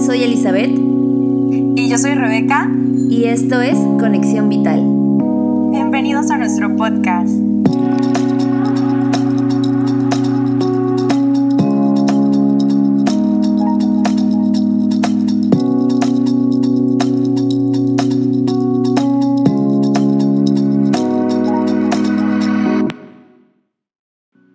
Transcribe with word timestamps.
soy 0.00 0.22
Elizabeth. 0.22 0.70
Y 0.70 1.88
yo 1.88 1.98
soy 1.98 2.14
Rebeca. 2.14 2.70
Y 3.10 3.24
esto 3.24 3.60
es 3.60 3.76
Conexión 3.98 4.48
Vital. 4.48 4.80
Bienvenidos 5.70 6.30
a 6.30 6.38
nuestro 6.38 6.74
podcast. 6.76 7.32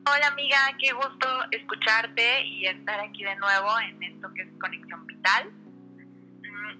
Hola 0.05 0.27
amiga, 0.31 0.57
qué 0.79 0.93
gusto 0.93 1.27
escucharte 1.51 2.45
y 2.45 2.65
estar 2.67 2.99
aquí 2.99 3.23
de 3.23 3.35
nuevo 3.35 3.67
en 3.79 4.03
esto 4.03 4.31
que 4.33 4.43
es 4.43 4.47
Conexión 4.59 4.71
Vital. 4.71 4.72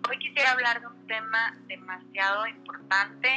Hoy 0.09 0.17
quisiera 0.20 0.52
hablar 0.52 0.81
de 0.81 0.88
un 0.88 1.07
tema 1.07 1.55
demasiado 1.67 2.47
importante 2.47 3.29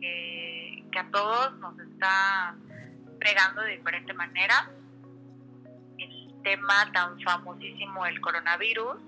que, 0.00 0.84
a 0.98 1.10
todos 1.10 1.58
nos 1.58 1.78
está 1.78 2.54
pegando 3.18 3.62
de 3.62 3.76
diferente 3.78 4.12
manera. 4.12 4.70
El 5.98 6.42
tema 6.42 6.90
tan 6.92 7.18
famosísimo 7.22 8.04
del 8.04 8.20
coronavirus. 8.20 9.00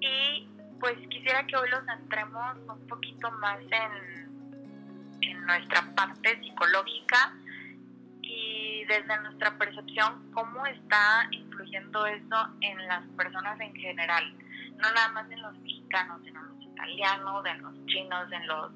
Y 0.00 0.48
pues 0.78 0.94
quisiera 1.08 1.44
que 1.46 1.56
hoy 1.56 1.68
lo 1.70 1.84
centremos 1.84 2.58
un 2.68 2.86
poquito 2.86 3.30
más 3.32 3.58
en 3.70 5.46
nuestra 5.46 5.94
parte 5.94 6.40
psicológica 6.40 7.34
y 8.22 8.84
desde 8.86 9.20
nuestra 9.20 9.56
percepción, 9.58 10.30
cómo 10.32 10.66
está 10.66 11.26
influyendo 11.30 12.06
eso 12.06 12.48
en 12.60 12.86
las 12.86 13.04
personas 13.16 13.58
en 13.60 13.74
general, 13.74 14.34
no 14.84 14.92
nada 14.92 15.08
más 15.08 15.30
en 15.30 15.42
los 15.42 15.56
mexicanos, 15.58 16.20
sino 16.24 16.40
en 16.40 16.48
los 16.48 16.62
italianos, 16.62 17.46
en 17.46 17.62
los 17.62 17.86
chinos, 17.86 18.32
en 18.32 18.46
los 18.46 18.72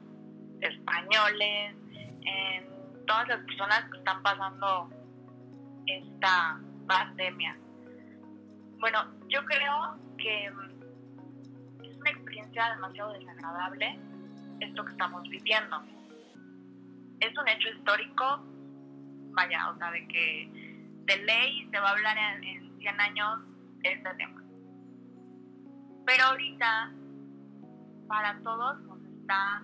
españoles, 0.60 1.76
en 2.22 3.06
todas 3.06 3.28
las 3.28 3.40
personas 3.44 3.84
que 3.90 3.98
están 3.98 4.22
pasando 4.22 4.90
esta 5.86 6.60
pandemia. 6.86 7.56
Bueno, 8.78 9.04
yo 9.28 9.44
creo 9.44 9.98
que 10.16 10.46
es 10.46 11.96
una 11.96 12.10
experiencia 12.10 12.70
demasiado 12.70 13.12
desagradable 13.12 13.98
esto 14.60 14.84
que 14.84 14.92
estamos 14.92 15.22
viviendo. 15.28 15.82
Es 17.20 17.36
un 17.36 17.48
hecho 17.48 17.68
histórico 17.70 18.44
vaya, 19.32 19.70
o 19.70 19.78
sea, 19.78 19.90
de 19.90 20.06
que 20.08 20.50
de 21.04 21.16
ley 21.24 21.68
se 21.70 21.78
va 21.78 21.90
a 21.90 21.92
hablar 21.92 22.16
en, 22.16 22.44
en 22.44 22.78
100 22.78 23.00
años 23.00 23.40
este 23.82 24.14
tema. 24.14 24.42
Pero 26.08 26.24
ahorita, 26.24 26.90
para 28.08 28.38
todos 28.38 28.80
nos 28.80 28.98
está 29.04 29.62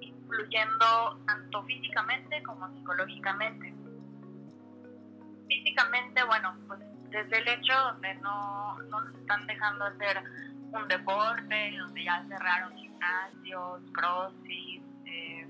influyendo 0.00 1.20
tanto 1.24 1.62
físicamente 1.62 2.42
como 2.42 2.68
psicológicamente. 2.74 3.72
Físicamente, 5.46 6.24
bueno, 6.24 6.56
pues 6.66 6.80
desde 7.10 7.38
el 7.38 7.46
hecho 7.46 7.72
donde 7.72 8.14
no, 8.16 8.78
no 8.90 9.00
nos 9.00 9.14
están 9.14 9.46
dejando 9.46 9.84
hacer 9.84 10.24
un 10.72 10.88
deporte, 10.88 11.76
donde 11.78 12.02
ya 12.02 12.24
cerraron 12.26 12.76
gimnasios, 12.76 13.82
crossfit, 13.92 14.82
eh, 15.04 15.46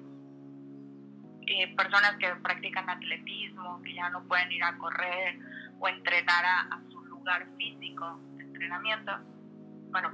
eh, 1.47 1.75
personas 1.75 2.15
que 2.19 2.29
practican 2.43 2.91
atletismo, 2.91 3.81
que 3.81 3.95
ya 3.95 4.11
no 4.11 4.23
pueden 4.25 4.53
ir 4.53 4.63
a 4.63 4.77
correr 4.77 5.39
o 5.81 5.89
entrenar 5.89 6.45
a, 6.45 6.61
a 6.75 6.83
su 6.91 7.03
lugar 7.07 7.47
físico 7.57 8.21
de 8.37 8.45
entrenamiento, 8.45 9.36
bueno, 9.91 10.11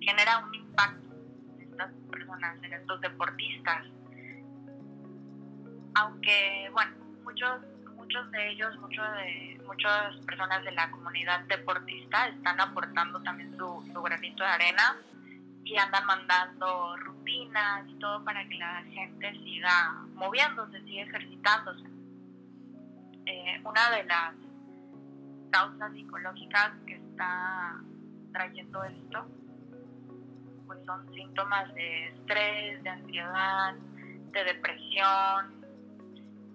genera 0.00 0.38
un 0.38 0.54
impacto 0.54 1.14
en 1.58 1.62
estas 1.62 1.92
personas, 2.10 2.62
en 2.62 2.72
estos 2.72 3.00
deportistas. 3.00 3.84
Aunque, 5.94 6.68
bueno, 6.72 6.92
muchos, 7.24 7.60
muchos 7.94 8.30
de 8.30 8.50
ellos, 8.50 8.76
muchos 8.80 9.04
de, 9.16 9.60
muchas 9.66 10.16
personas 10.26 10.62
de 10.64 10.72
la 10.72 10.90
comunidad 10.90 11.40
deportista 11.46 12.28
están 12.28 12.60
aportando 12.60 13.22
también 13.22 13.56
su, 13.56 13.90
su 13.92 14.02
granito 14.02 14.44
de 14.44 14.50
arena 14.50 14.96
y 15.64 15.76
andan 15.76 16.06
mandando 16.06 16.96
rutinas 16.98 17.88
y 17.88 17.98
todo 17.98 18.24
para 18.24 18.46
que 18.48 18.54
la 18.54 18.84
gente 18.84 19.32
siga 19.32 19.92
moviéndose, 20.14 20.80
siga 20.82 21.02
ejercitándose. 21.02 21.84
Eh, 23.26 23.60
una 23.64 23.90
de 23.90 24.04
las 24.04 24.34
causas 25.50 25.92
psicológicas 25.92 26.70
que 26.86 26.94
está 26.94 27.80
trayendo 28.36 28.84
esto 28.84 29.26
pues 30.66 30.84
son 30.84 31.14
síntomas 31.14 31.72
de 31.74 32.08
estrés, 32.08 32.82
de 32.82 32.90
ansiedad, 32.90 33.74
de 34.32 34.44
depresión. 34.44 35.64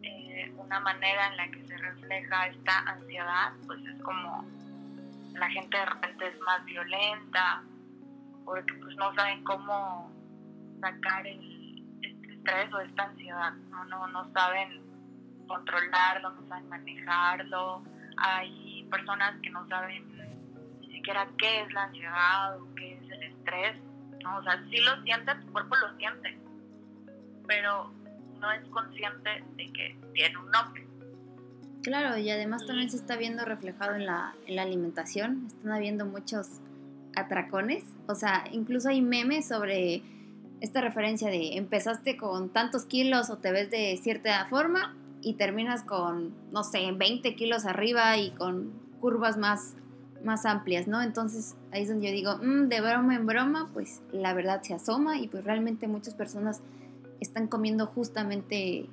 Eh, 0.03 0.53
una 0.57 0.79
manera 0.81 1.27
en 1.27 1.37
la 1.37 1.47
que 1.49 1.65
se 1.65 1.77
refleja 1.77 2.47
esta 2.47 2.79
ansiedad 2.79 3.53
pues 3.65 3.79
es 3.85 4.01
como 4.03 4.45
la 5.33 5.49
gente 5.49 5.77
de 5.77 5.85
repente 5.85 6.27
es 6.27 6.39
más 6.41 6.63
violenta, 6.65 7.63
porque 8.45 8.73
pues 8.75 8.95
no 8.97 9.13
saben 9.15 9.43
cómo 9.43 10.11
sacar 10.81 11.25
el, 11.25 11.83
este 12.03 12.33
estrés 12.33 12.73
o 12.73 12.79
esta 12.81 13.03
ansiedad, 13.03 13.53
no, 13.69 13.85
no, 13.85 14.07
no 14.07 14.31
saben 14.33 14.83
controlarlo, 15.47 16.31
no 16.31 16.47
saben 16.47 16.69
manejarlo. 16.69 17.83
Hay 18.17 18.87
personas 18.91 19.39
que 19.41 19.49
no 19.49 19.67
saben 19.67 20.10
siquiera 21.01 21.27
qué 21.37 21.61
es 21.63 21.73
la 21.73 21.83
ansiedad 21.83 22.61
o 22.61 22.75
qué 22.75 22.93
es 22.93 23.11
el 23.11 23.23
estrés. 23.23 23.75
¿no? 24.23 24.37
O 24.37 24.43
sea, 24.43 24.63
sí 24.69 24.77
lo 24.77 25.01
siente, 25.03 25.33
tu 25.35 25.51
cuerpo 25.51 25.75
lo 25.75 25.97
siente, 25.97 26.37
pero 27.47 27.91
no 28.39 28.51
es 28.51 28.63
consciente 28.69 29.43
de 29.57 29.73
que 29.73 29.97
tiene 30.13 30.37
un 30.37 30.51
nombre. 30.51 30.87
Claro, 31.81 32.17
y 32.17 32.29
además 32.29 32.65
también 32.67 32.91
se 32.91 32.97
está 32.97 33.15
viendo 33.15 33.43
reflejado 33.43 33.95
en 33.95 34.05
la, 34.05 34.35
en 34.45 34.55
la 34.55 34.61
alimentación. 34.61 35.47
Están 35.47 35.71
habiendo 35.71 36.05
muchos 36.05 36.47
atracones. 37.15 37.83
O 38.07 38.13
sea, 38.13 38.43
incluso 38.51 38.89
hay 38.89 39.01
memes 39.01 39.47
sobre 39.47 40.03
esta 40.59 40.81
referencia 40.81 41.29
de 41.29 41.57
empezaste 41.57 42.17
con 42.17 42.49
tantos 42.49 42.85
kilos 42.85 43.31
o 43.31 43.37
te 43.37 43.51
ves 43.51 43.71
de 43.71 43.97
cierta 44.01 44.45
forma 44.45 44.95
y 45.21 45.33
terminas 45.33 45.83
con, 45.83 46.35
no 46.51 46.63
sé, 46.63 46.91
20 46.91 47.35
kilos 47.35 47.65
arriba 47.65 48.15
y 48.17 48.29
con 48.31 48.71
curvas 48.99 49.37
más, 49.37 49.75
más 50.23 50.45
amplias, 50.45 50.87
¿no? 50.87 51.01
Entonces 51.01 51.55
ahí 51.71 51.83
es 51.83 51.89
donde 51.89 52.07
yo 52.07 52.13
digo, 52.13 52.37
mm, 52.37 52.67
de 52.67 52.81
broma 52.81 53.15
en 53.15 53.25
broma, 53.25 53.69
pues 53.73 54.01
la 54.11 54.33
verdad 54.33 54.61
se 54.61 54.73
asoma 54.73 55.17
y 55.17 55.27
pues 55.27 55.43
realmente 55.43 55.87
muchas 55.87 56.13
personas 56.13 56.61
están 57.19 57.47
comiendo 57.47 57.85
justamente, 57.85 58.89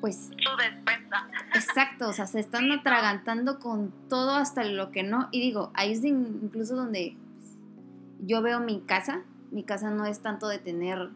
pues... 0.00 0.30
Su 0.36 0.56
despensa. 0.56 1.28
Exacto, 1.54 2.08
o 2.08 2.12
sea, 2.12 2.26
se 2.26 2.40
están 2.40 2.70
atragantando 2.72 3.58
con 3.58 3.92
todo 4.08 4.34
hasta 4.34 4.64
lo 4.64 4.90
que 4.90 5.02
no. 5.02 5.28
Y 5.30 5.40
digo, 5.40 5.70
ahí 5.74 5.92
es 5.92 6.04
incluso 6.04 6.76
donde 6.76 7.16
yo 8.20 8.42
veo 8.42 8.60
mi 8.60 8.80
casa. 8.80 9.22
Mi 9.50 9.62
casa 9.62 9.90
no 9.90 10.06
es 10.06 10.20
tanto 10.20 10.48
de 10.48 10.58
tener 10.58 11.10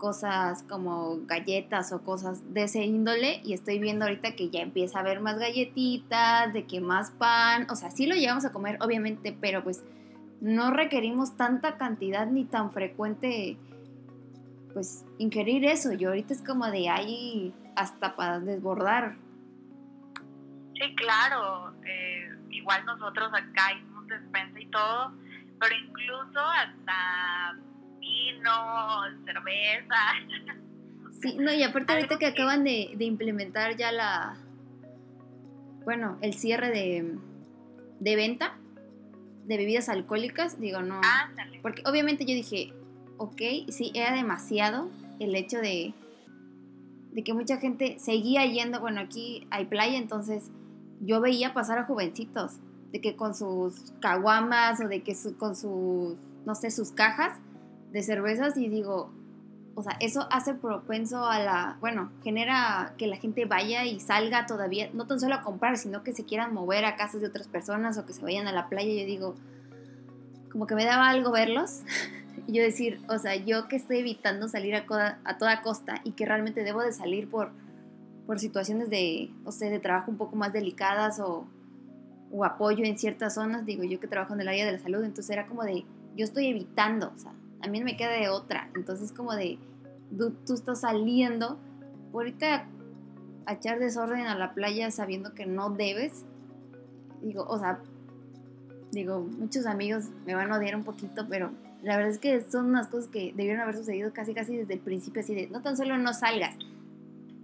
cosas 0.00 0.64
como 0.64 1.18
galletas 1.26 1.92
o 1.92 2.02
cosas 2.02 2.52
de 2.52 2.64
ese 2.64 2.84
índole 2.84 3.40
y 3.44 3.52
estoy 3.52 3.78
viendo 3.78 4.06
ahorita 4.06 4.34
que 4.34 4.50
ya 4.50 4.60
empieza 4.60 4.98
a 4.98 5.02
haber 5.02 5.20
más 5.20 5.38
galletitas, 5.38 6.52
de 6.52 6.66
que 6.66 6.80
más 6.80 7.12
pan, 7.12 7.68
o 7.70 7.76
sea, 7.76 7.90
sí 7.90 8.06
lo 8.06 8.16
llevamos 8.16 8.44
a 8.44 8.50
comer 8.50 8.78
obviamente, 8.80 9.36
pero 9.38 9.62
pues 9.62 9.84
no 10.40 10.72
requerimos 10.72 11.36
tanta 11.36 11.76
cantidad 11.76 12.26
ni 12.26 12.44
tan 12.44 12.72
frecuente 12.72 13.58
pues 14.72 15.04
ingerir 15.18 15.64
eso. 15.64 15.92
Y 15.92 16.04
ahorita 16.04 16.32
es 16.32 16.42
como 16.42 16.66
de 16.70 16.88
ahí 16.88 17.54
hasta 17.76 18.16
para 18.16 18.40
desbordar. 18.40 19.16
Sí, 20.74 20.94
claro. 20.96 21.74
Eh, 21.84 22.36
igual 22.50 22.84
nosotros 22.86 23.28
acá 23.34 23.72
hicimos 23.74 24.06
despensa 24.06 24.60
y 24.60 24.66
todo, 24.66 25.12
pero 25.58 25.74
incluso 25.76 26.40
hasta 26.40 27.58
vino, 28.00 28.50
cerveza. 29.24 29.96
Sí, 31.22 31.36
no, 31.38 31.52
y 31.52 31.62
aparte 31.62 31.92
ahorita 31.92 32.14
que 32.18 32.20
que- 32.20 32.26
acaban 32.32 32.64
de, 32.64 32.92
de 32.96 33.04
implementar 33.04 33.76
ya 33.76 33.92
la, 33.92 34.38
bueno, 35.84 36.16
el 36.22 36.32
cierre 36.32 36.70
de, 36.70 37.18
de 37.98 38.16
venta 38.16 38.56
de 39.44 39.56
bebidas 39.58 39.90
alcohólicas, 39.90 40.58
digo, 40.58 40.80
no, 40.80 40.98
Ándale. 41.02 41.58
porque 41.60 41.82
obviamente 41.84 42.24
yo 42.24 42.32
dije, 42.34 42.72
ok, 43.18 43.36
sí, 43.68 43.90
era 43.94 44.14
demasiado 44.14 44.88
el 45.18 45.34
hecho 45.34 45.58
de, 45.58 45.92
de 47.12 47.22
que 47.22 47.34
mucha 47.34 47.58
gente 47.58 47.98
seguía 47.98 48.46
yendo, 48.46 48.80
bueno, 48.80 49.00
aquí 49.02 49.46
hay 49.50 49.66
playa, 49.66 49.98
entonces 49.98 50.50
yo 51.00 51.20
veía 51.20 51.52
pasar 51.52 51.78
a 51.78 51.84
jovencitos, 51.84 52.52
de 52.92 53.00
que 53.02 53.14
con 53.14 53.34
sus 53.34 53.92
caguamas 54.00 54.80
o 54.80 54.88
de 54.88 55.02
que 55.02 55.14
su- 55.14 55.36
con 55.36 55.54
sus, 55.54 56.16
no 56.46 56.54
sé, 56.54 56.70
sus 56.70 56.92
cajas 56.92 57.38
de 57.92 58.02
cervezas 58.02 58.56
y 58.56 58.68
digo, 58.68 59.12
o 59.74 59.82
sea, 59.82 59.96
eso 60.00 60.26
hace 60.30 60.54
propenso 60.54 61.24
a 61.24 61.38
la, 61.38 61.76
bueno, 61.80 62.10
genera 62.22 62.94
que 62.98 63.06
la 63.06 63.16
gente 63.16 63.44
vaya 63.44 63.84
y 63.84 64.00
salga 64.00 64.46
todavía, 64.46 64.90
no 64.92 65.06
tan 65.06 65.20
solo 65.20 65.34
a 65.34 65.42
comprar, 65.42 65.78
sino 65.78 66.02
que 66.02 66.12
se 66.12 66.24
quieran 66.24 66.52
mover 66.52 66.84
a 66.84 66.96
casas 66.96 67.20
de 67.20 67.28
otras 67.28 67.48
personas 67.48 67.96
o 67.98 68.06
que 68.06 68.12
se 68.12 68.22
vayan 68.22 68.46
a 68.46 68.52
la 68.52 68.68
playa. 68.68 68.92
Yo 68.92 69.06
digo, 69.06 69.34
como 70.50 70.66
que 70.66 70.74
me 70.74 70.84
daba 70.84 71.08
algo 71.08 71.30
verlos. 71.30 71.82
y 72.46 72.52
yo 72.52 72.62
decir, 72.62 73.00
o 73.08 73.18
sea, 73.18 73.36
yo 73.36 73.68
que 73.68 73.76
estoy 73.76 73.98
evitando 73.98 74.48
salir 74.48 74.74
a, 74.74 75.18
a 75.24 75.38
toda 75.38 75.62
costa 75.62 76.00
y 76.04 76.12
que 76.12 76.26
realmente 76.26 76.64
debo 76.64 76.82
de 76.82 76.92
salir 76.92 77.28
por, 77.28 77.50
por 78.26 78.38
situaciones 78.38 78.90
de, 78.90 79.30
no 79.44 79.52
sé, 79.52 79.70
de 79.70 79.78
trabajo 79.78 80.10
un 80.10 80.16
poco 80.16 80.36
más 80.36 80.52
delicadas 80.52 81.20
o, 81.20 81.46
o 82.32 82.44
apoyo 82.44 82.84
en 82.84 82.98
ciertas 82.98 83.34
zonas, 83.34 83.66
digo, 83.66 83.84
yo 83.84 84.00
que 84.00 84.06
trabajo 84.06 84.34
en 84.34 84.40
el 84.40 84.48
área 84.48 84.66
de 84.66 84.72
la 84.72 84.78
salud, 84.78 85.02
entonces 85.04 85.30
era 85.30 85.46
como 85.46 85.64
de, 85.64 85.84
yo 86.16 86.24
estoy 86.24 86.46
evitando, 86.46 87.12
o 87.14 87.18
sea, 87.18 87.32
a 87.62 87.68
mí 87.68 87.78
no 87.78 87.84
me 87.84 87.96
queda 87.96 88.12
de 88.12 88.28
otra, 88.28 88.70
entonces 88.74 89.12
como 89.12 89.34
de, 89.34 89.58
tú, 90.16 90.32
tú 90.46 90.54
estás 90.54 90.80
saliendo, 90.80 91.58
ahorita 92.12 92.66
a 93.46 93.52
echar 93.52 93.78
desorden 93.78 94.26
a 94.26 94.36
la 94.36 94.54
playa 94.54 94.90
sabiendo 94.90 95.34
que 95.34 95.46
no 95.46 95.70
debes, 95.70 96.24
digo, 97.22 97.44
o 97.48 97.58
sea, 97.58 97.80
digo, 98.92 99.20
muchos 99.20 99.66
amigos 99.66 100.06
me 100.26 100.34
van 100.34 100.52
a 100.52 100.58
odiar 100.58 100.76
un 100.76 100.84
poquito, 100.84 101.26
pero 101.28 101.50
la 101.82 101.96
verdad 101.96 102.12
es 102.12 102.18
que 102.18 102.40
son 102.50 102.66
unas 102.66 102.88
cosas 102.88 103.08
que 103.08 103.32
debieron 103.34 103.60
haber 103.60 103.76
sucedido 103.76 104.12
casi 104.12 104.34
casi 104.34 104.56
desde 104.56 104.74
el 104.74 104.80
principio, 104.80 105.22
así 105.22 105.34
de, 105.34 105.48
no 105.48 105.62
tan 105.62 105.76
solo 105.76 105.96
no 105.98 106.12
salgas, 106.12 106.56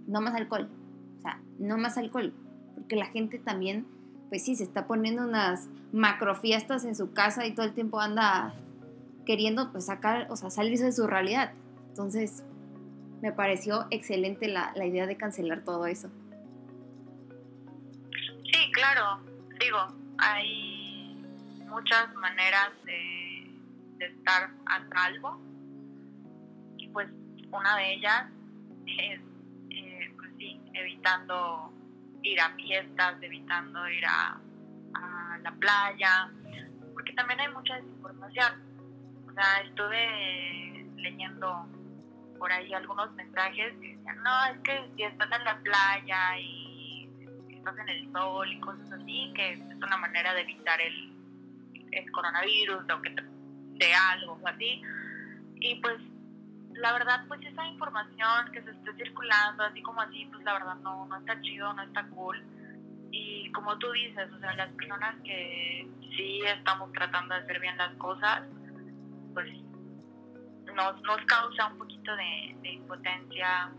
no 0.07 0.21
más 0.21 0.35
alcohol, 0.35 0.69
o 1.17 1.21
sea, 1.21 1.41
no 1.59 1.77
más 1.77 1.97
alcohol, 1.97 2.33
porque 2.75 2.95
la 2.95 3.07
gente 3.07 3.39
también, 3.39 3.85
pues 4.29 4.43
sí, 4.43 4.55
se 4.55 4.63
está 4.63 4.87
poniendo 4.87 5.23
unas 5.23 5.67
macrofiestas 5.91 6.85
en 6.85 6.95
su 6.95 7.13
casa 7.13 7.45
y 7.45 7.53
todo 7.53 7.65
el 7.65 7.73
tiempo 7.73 7.99
anda 7.99 8.53
queriendo 9.27 9.71
pues 9.71 9.85
sacar, 9.85 10.25
o 10.31 10.37
sea, 10.37 10.49
salirse 10.49 10.85
de 10.85 10.93
su 10.93 11.05
realidad. 11.05 11.51
Entonces, 11.89 12.43
me 13.21 13.31
pareció 13.33 13.85
excelente 13.91 14.47
la, 14.47 14.71
la 14.75 14.85
idea 14.85 15.05
de 15.05 15.17
cancelar 15.17 15.63
todo 15.63 15.85
eso. 15.85 16.09
Sí, 18.45 18.71
claro, 18.71 19.19
digo, 19.59 19.79
hay 20.17 21.21
muchas 21.67 22.15
maneras 22.15 22.69
de, 22.85 23.51
de 23.97 24.05
estar 24.05 24.49
a 24.65 24.87
salvo 24.89 25.41
y 26.77 26.87
pues 26.89 27.09
una 27.51 27.75
de 27.75 27.93
ellas 27.95 28.27
es, 28.85 29.19
eh, 29.71 30.13
pues 30.15 30.31
sí, 30.37 30.61
evitando 30.73 31.73
ir 32.23 32.39
a 32.39 32.49
fiestas, 32.55 33.21
evitando 33.21 33.89
ir 33.89 34.05
a, 34.05 34.39
a 34.93 35.37
la 35.39 35.51
playa, 35.51 36.31
porque 36.93 37.11
también 37.13 37.41
hay 37.41 37.51
mucha 37.53 37.75
desinformación. 37.75 38.66
Estuve 39.63 40.85
leyendo 40.95 41.67
por 42.39 42.51
ahí 42.51 42.73
algunos 42.73 43.11
mensajes 43.13 43.73
que 43.79 43.95
decían, 43.95 44.23
no, 44.23 44.45
es 44.45 44.59
que 44.59 44.89
si 44.95 45.03
estás 45.03 45.31
en 45.31 45.43
la 45.43 45.59
playa 45.59 46.39
y 46.39 47.09
estás 47.49 47.77
en 47.79 47.89
el 47.89 48.11
sol 48.11 48.51
y 48.51 48.59
cosas 48.59 48.91
así, 48.91 49.31
que 49.35 49.53
es 49.53 49.59
una 49.75 49.97
manera 49.97 50.33
de 50.33 50.41
evitar 50.41 50.79
el, 50.81 51.13
el 51.91 52.11
coronavirus 52.11 52.83
o 52.91 53.01
que 53.01 53.09
te 53.11 53.23
dé 53.77 53.93
algo 53.93 54.39
o 54.41 54.47
así. 54.47 54.81
Y 55.59 55.75
pues 55.81 55.97
la 56.77 56.93
verdad, 56.93 57.25
pues 57.27 57.41
esa 57.43 57.65
información 57.65 58.51
que 58.51 58.61
se 58.61 58.71
esté 58.71 58.93
circulando, 58.95 59.63
así 59.63 59.81
como 59.81 60.01
así, 60.01 60.25
pues 60.31 60.43
la 60.43 60.53
verdad 60.53 60.75
no, 60.75 61.05
no 61.07 61.17
está 61.17 61.39
chido, 61.41 61.73
no 61.73 61.81
está 61.83 62.05
cool. 62.09 62.41
Y 63.11 63.51
como 63.51 63.77
tú 63.77 63.91
dices, 63.91 64.31
o 64.31 64.39
sea, 64.39 64.53
las 64.55 64.71
personas 64.73 65.15
que 65.23 65.89
sí 66.15 66.41
estamos 66.45 66.91
tratando 66.93 67.33
de 67.33 67.41
hacer 67.41 67.59
bien 67.59 67.77
las 67.77 67.93
cosas, 67.95 68.43
pues 69.37 69.53
nos, 70.75 70.99
nos 71.03 71.25
causa 71.27 71.67
un 71.67 71.77
poquito 71.77 72.15
de, 72.15 72.57
de 72.63 72.69
impotencia 72.71 73.71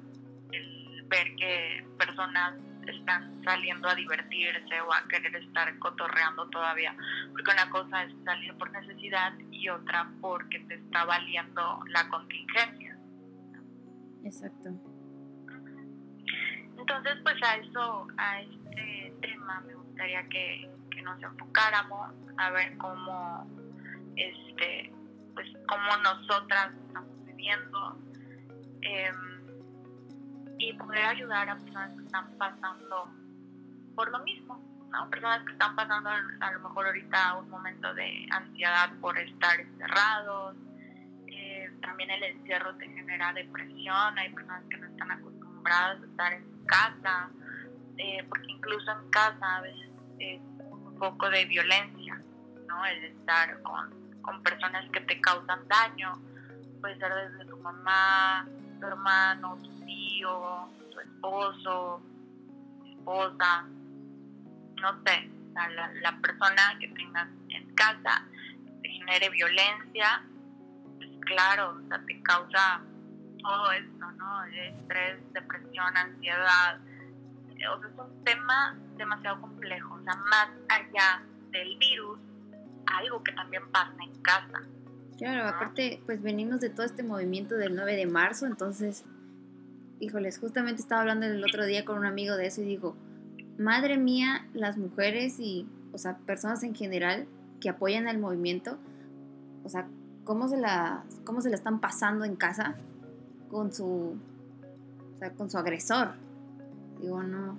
el 0.52 1.02
ver 1.08 1.34
que 1.34 1.84
personas 1.98 2.54
están 2.86 3.42
saliendo 3.42 3.88
a 3.88 3.96
divertirse 3.96 4.80
o 4.80 4.94
a 4.94 5.02
querer 5.08 5.34
estar 5.34 5.76
cotorreando 5.80 6.48
todavía, 6.50 6.94
porque 7.32 7.50
una 7.50 7.68
cosa 7.70 8.04
es 8.04 8.14
salir 8.24 8.54
por 8.54 8.70
necesidad 8.70 9.32
y 9.50 9.68
otra 9.68 10.08
porque 10.20 10.60
te 10.60 10.74
está 10.74 11.04
valiendo 11.04 11.80
la 11.88 12.08
contingencia. 12.08 12.96
Exacto. 14.24 14.70
Entonces, 16.78 17.14
pues 17.24 17.42
a 17.42 17.56
eso, 17.56 18.06
a 18.16 18.42
este 18.42 19.12
tema 19.22 19.60
me 19.66 19.74
gustaría 19.74 20.22
que, 20.28 20.70
que 20.92 21.02
nos 21.02 21.20
enfocáramos 21.20 22.14
a 22.36 22.50
ver 22.50 22.76
cómo, 22.78 23.44
este, 24.14 24.92
pues 25.38 25.46
cómo 25.68 25.96
nosotras 26.02 26.74
estamos 26.74 27.24
viviendo. 27.24 27.96
Eh, 28.82 29.12
y 30.58 30.72
poder 30.72 31.04
ayudar 31.04 31.48
a 31.48 31.56
personas 31.56 31.96
que 31.96 32.04
están 32.06 32.36
pasando 32.36 33.08
por 33.94 34.10
lo 34.10 34.18
mismo, 34.24 34.60
¿no? 34.90 35.08
Personas 35.08 35.44
que 35.44 35.52
están 35.52 35.76
pasando 35.76 36.10
a 36.10 36.50
lo 36.50 36.58
mejor 36.58 36.86
ahorita 36.86 37.36
un 37.36 37.50
momento 37.50 37.94
de 37.94 38.26
ansiedad 38.32 38.90
por 39.00 39.16
estar 39.16 39.60
encerrados, 39.60 40.56
eh, 41.28 41.70
también 41.82 42.10
el 42.10 42.24
encierro 42.24 42.74
te 42.74 42.88
genera 42.88 43.32
depresión, 43.32 44.18
hay 44.18 44.32
personas 44.34 44.64
que 44.68 44.76
no 44.78 44.88
están 44.88 45.12
acostumbradas 45.12 46.02
a 46.02 46.06
estar 46.06 46.32
en 46.32 46.66
casa, 46.66 47.30
eh, 47.96 48.26
porque 48.28 48.50
incluso 48.50 48.90
en 48.90 49.08
casa 49.10 49.56
a 49.58 49.60
veces 49.60 49.90
es 50.18 50.40
un 50.40 50.96
poco 50.98 51.30
de 51.30 51.44
violencia, 51.44 52.20
¿no? 52.66 52.84
El 52.84 53.04
estar 53.04 53.62
con, 53.62 54.07
con 54.28 54.42
personas 54.42 54.84
que 54.90 55.00
te 55.00 55.18
causan 55.22 55.66
daño, 55.68 56.12
puede 56.82 56.98
ser 56.98 57.10
desde 57.14 57.46
tu 57.46 57.56
mamá, 57.56 58.46
tu 58.78 58.86
hermano, 58.86 59.56
tu 59.56 59.86
tío, 59.86 60.68
tu 60.92 61.00
esposo, 61.00 62.02
tu 62.78 62.86
esposa, 62.90 63.64
no 64.82 65.02
sé, 65.06 65.30
la, 65.54 65.90
la 66.02 66.18
persona 66.20 66.76
que 66.78 66.88
tengas 66.88 67.26
en 67.48 67.74
casa 67.74 68.22
te 68.82 68.88
genere 68.90 69.30
violencia, 69.30 70.22
pues 70.98 71.10
claro, 71.24 71.78
o 71.82 71.88
sea, 71.88 71.98
te 72.04 72.22
causa 72.22 72.82
todo 73.42 73.72
esto, 73.72 74.12
¿no? 74.12 74.44
Estrés, 74.44 75.32
depresión, 75.32 75.96
ansiedad. 75.96 76.78
O 77.48 77.54
sea, 77.56 77.88
es 77.88 77.98
un 77.98 78.24
tema 78.24 78.76
demasiado 78.98 79.40
complejo, 79.40 79.94
o 79.94 80.02
sea, 80.02 80.14
más 80.16 80.48
allá 80.68 81.22
del 81.50 81.78
virus, 81.78 82.18
algo 82.96 83.22
que 83.22 83.32
también 83.32 83.62
pasa 83.70 83.96
en 84.02 84.22
casa. 84.22 84.62
Claro, 85.18 85.48
aparte, 85.48 86.00
pues 86.06 86.22
venimos 86.22 86.60
de 86.60 86.70
todo 86.70 86.86
este 86.86 87.02
movimiento 87.02 87.56
del 87.56 87.74
9 87.74 87.96
de 87.96 88.06
marzo, 88.06 88.46
entonces, 88.46 89.04
híjoles, 89.98 90.38
justamente 90.38 90.80
estaba 90.80 91.00
hablando 91.00 91.26
el 91.26 91.44
otro 91.44 91.66
día 91.66 91.84
con 91.84 91.98
un 91.98 92.06
amigo 92.06 92.36
de 92.36 92.46
eso 92.46 92.62
y 92.62 92.64
digo, 92.64 92.96
madre 93.58 93.96
mía, 93.96 94.46
las 94.54 94.78
mujeres 94.78 95.40
y, 95.40 95.66
o 95.92 95.98
sea, 95.98 96.18
personas 96.18 96.62
en 96.62 96.74
general 96.74 97.26
que 97.60 97.68
apoyan 97.68 98.06
al 98.06 98.18
movimiento, 98.18 98.78
o 99.64 99.68
sea, 99.68 99.88
cómo 100.24 100.46
se 100.48 100.56
la, 100.56 101.04
cómo 101.24 101.40
se 101.40 101.50
la 101.50 101.56
están 101.56 101.80
pasando 101.80 102.24
en 102.24 102.36
casa 102.36 102.76
con 103.50 103.72
su, 103.72 104.16
o 105.14 105.18
sea, 105.18 105.32
con 105.32 105.50
su 105.50 105.58
agresor. 105.58 106.12
Digo, 107.00 107.22
no, 107.24 107.58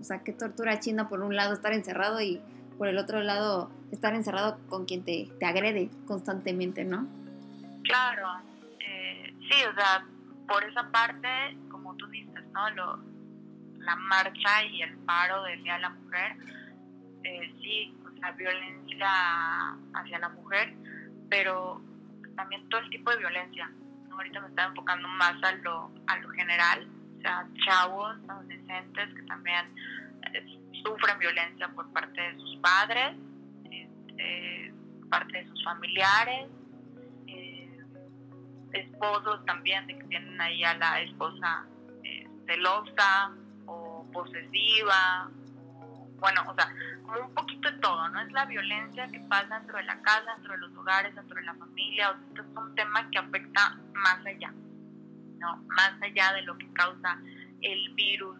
o 0.00 0.04
sea, 0.04 0.22
qué 0.22 0.32
tortura 0.32 0.80
china 0.80 1.08
por 1.08 1.22
un 1.22 1.34
lado 1.34 1.54
estar 1.54 1.72
encerrado 1.72 2.20
y 2.20 2.42
por 2.80 2.88
el 2.88 2.96
otro 2.96 3.20
lado 3.20 3.70
estar 3.92 4.14
encerrado 4.14 4.58
con 4.70 4.86
quien 4.86 5.04
te, 5.04 5.28
te 5.38 5.44
agrede 5.44 5.90
constantemente, 6.06 6.82
¿no? 6.82 7.06
Claro, 7.84 8.26
eh, 8.78 9.34
sí, 9.38 9.64
o 9.70 9.74
sea, 9.74 10.06
por 10.48 10.64
esa 10.64 10.90
parte, 10.90 11.58
como 11.70 11.94
tú 11.96 12.06
dices, 12.06 12.42
¿no? 12.54 12.70
Lo, 12.70 12.98
la 13.80 13.96
marcha 13.96 14.64
y 14.64 14.80
el 14.80 14.96
paro 15.00 15.42
del 15.42 15.62
Día 15.62 15.74
de 15.74 15.80
la 15.80 15.90
Mujer, 15.90 16.36
eh, 17.24 17.54
sí, 17.60 17.94
o 18.02 18.18
sea, 18.18 18.32
violencia 18.32 19.76
hacia 19.92 20.18
la 20.18 20.30
mujer, 20.30 20.72
pero 21.28 21.82
también 22.34 22.66
todo 22.70 22.80
el 22.80 22.88
tipo 22.88 23.10
de 23.10 23.18
violencia. 23.18 23.70
Ahorita 24.10 24.40
me 24.40 24.48
está 24.48 24.64
enfocando 24.64 25.06
más 25.06 25.34
a 25.42 25.52
lo, 25.56 25.92
a 26.06 26.16
lo 26.16 26.30
general, 26.30 26.88
o 27.18 27.20
sea, 27.20 27.46
chavos, 27.62 28.16
adolescentes 28.26 29.14
que 29.14 29.22
también 29.24 29.66
sufren 30.82 31.18
violencia 31.18 31.68
por 31.68 31.90
parte 31.92 32.20
de 32.20 32.36
sus 32.38 32.56
padres, 32.56 33.16
este, 33.70 34.72
parte 35.10 35.38
de 35.38 35.48
sus 35.48 35.64
familiares, 35.64 36.48
eh, 37.26 37.84
esposos 38.72 39.44
también, 39.46 39.86
de 39.86 39.98
que 39.98 40.04
tienen 40.04 40.40
ahí 40.40 40.62
a 40.64 40.74
la 40.74 41.00
esposa 41.00 41.66
eh, 42.04 42.28
celosa 42.46 43.32
o 43.66 44.06
posesiva, 44.12 45.30
bueno, 46.20 46.44
o 46.48 46.54
sea, 46.54 46.72
como 47.02 47.26
un 47.26 47.34
poquito 47.34 47.70
de 47.70 47.78
todo, 47.78 48.08
¿no? 48.10 48.20
Es 48.20 48.30
la 48.32 48.44
violencia 48.44 49.08
que 49.08 49.20
pasa 49.20 49.58
dentro 49.58 49.78
de 49.78 49.84
la 49.84 50.00
casa, 50.02 50.34
dentro 50.36 50.52
de 50.52 50.58
los 50.58 50.76
hogares, 50.76 51.14
dentro 51.14 51.34
de 51.34 51.42
la 51.42 51.54
familia, 51.54 52.10
o 52.10 52.14
sea, 52.14 52.26
esto 52.28 52.42
es 52.42 52.56
un 52.56 52.74
tema 52.74 53.10
que 53.10 53.18
afecta 53.18 53.78
más 53.94 54.26
allá, 54.26 54.52
¿no? 55.38 55.56
Más 55.68 55.92
allá 56.02 56.32
de 56.34 56.42
lo 56.42 56.56
que 56.58 56.70
causa 56.74 57.18
el 57.62 57.94
virus 57.94 58.36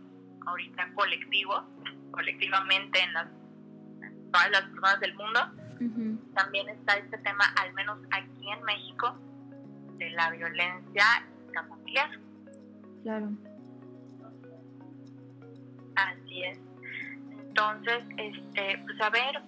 ahorita 0.47 0.93
colectivo, 0.95 1.63
colectivamente 2.11 3.01
en, 3.01 3.13
las, 3.13 3.27
en 4.03 4.31
todas 4.31 4.51
las 4.51 4.63
personas 4.63 5.01
del 5.01 5.15
mundo, 5.15 5.41
también 6.35 6.69
está 6.69 6.97
este 6.99 7.17
tema, 7.19 7.45
al 7.61 7.73
menos 7.73 7.99
aquí 8.11 8.51
en 8.51 8.63
México, 8.65 9.17
de 9.97 10.11
la 10.11 10.31
violencia 10.31 11.05
intrafamiliar. 11.47 12.11
Claro. 13.03 13.31
Así 15.97 16.43
es. 16.45 16.59
Entonces, 17.49 18.05
este, 18.17 18.79
pues 18.85 19.01
a 19.01 19.11
ver, 19.11 19.43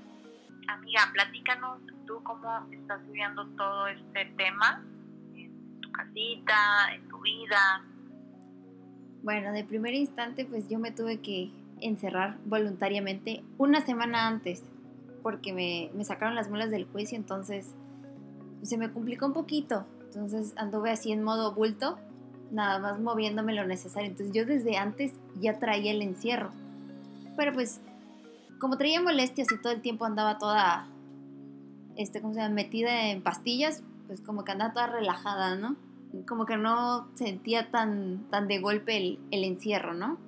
amiga, 0.69 1.03
platícanos 1.13 1.81
¿tú 2.07 2.23
cómo 2.25 2.69
estás 2.71 3.05
viviendo 3.07 3.47
todo 3.57 3.87
este 3.87 4.27
tema 4.37 4.83
en 5.35 5.81
tu 5.81 5.91
casita, 5.93 6.95
en 6.95 7.09
tu 7.09 7.21
vida? 7.21 7.85
Bueno, 9.23 9.53
de 9.53 9.65
primer 9.65 9.95
instante, 9.95 10.45
pues 10.45 10.69
yo 10.69 10.79
me 10.79 10.91
tuve 10.91 11.21
que 11.21 11.51
encerrar 11.81 12.39
voluntariamente 12.45 13.43
una 13.59 13.85
semana 13.85 14.27
antes, 14.27 14.65
porque 15.23 15.53
me, 15.53 15.91
me 15.95 16.05
sacaron 16.05 16.35
las 16.35 16.49
muelas 16.49 16.71
del 16.71 16.87
juicio, 16.87 17.17
entonces 17.17 17.75
se 18.63 18.77
me 18.77 18.91
complicó 18.93 19.27
un 19.27 19.33
poquito. 19.33 19.87
Entonces 20.05 20.53
anduve 20.57 20.91
así 20.91 21.13
en 21.13 21.23
modo 21.23 21.55
bulto, 21.55 21.99
nada 22.51 22.79
más 22.79 23.01
moviéndome 23.01 23.55
lo 23.55 23.67
necesario. 23.67 24.11
Entonces 24.11 24.35
yo 24.35 24.45
desde 24.45 24.77
antes 24.77 25.13
ya 25.41 25.59
traía 25.59 25.93
el 25.93 26.03
encierro. 26.03 26.51
Pero 27.37 27.53
pues, 27.53 27.81
como 28.59 28.77
traía 28.77 29.01
molestias 29.01 29.49
y 29.51 29.61
todo 29.61 29.73
el 29.73 29.81
tiempo 29.81 30.05
andaba 30.05 30.39
toda, 30.39 30.87
este, 31.97 32.21
¿cómo 32.21 32.35
se 32.35 32.41
llama? 32.41 32.55
Metida 32.55 33.11
en 33.11 33.23
pastillas, 33.23 33.83
pues 34.07 34.21
como 34.21 34.45
que 34.45 34.53
andaba 34.53 34.73
toda 34.73 34.87
relajada, 34.89 35.57
¿no? 35.57 35.77
Como 36.27 36.47
que 36.47 36.57
no 36.57 37.09
sentía 37.15 37.71
tan, 37.71 38.27
tan 38.31 38.49
de 38.49 38.59
golpe 38.59 38.97
el, 38.97 39.19
el 39.31 39.45
encierro, 39.45 39.95
¿no? 39.95 40.19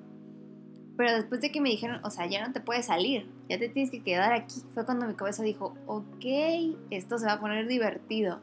Pero 0.97 1.13
después 1.13 1.41
de 1.41 1.51
que 1.51 1.61
me 1.61 1.71
dijeron, 1.71 2.01
o 2.05 2.11
sea, 2.11 2.27
ya 2.27 2.47
no 2.47 2.53
te 2.53 2.61
puedes 2.61 2.87
salir, 2.87 3.29
ya 3.49 3.59
te 3.59 3.69
tienes 3.69 3.91
que 3.91 4.03
quedar 4.03 4.33
aquí, 4.33 4.61
fue 4.75 4.85
cuando 4.85 5.07
mi 5.07 5.15
cabeza 5.15 5.43
dijo, 5.43 5.75
ok, 5.87 6.25
esto 6.91 7.19
se 7.19 7.27
va 7.27 7.33
a 7.33 7.41
poner 7.41 7.67
divertido. 7.67 8.41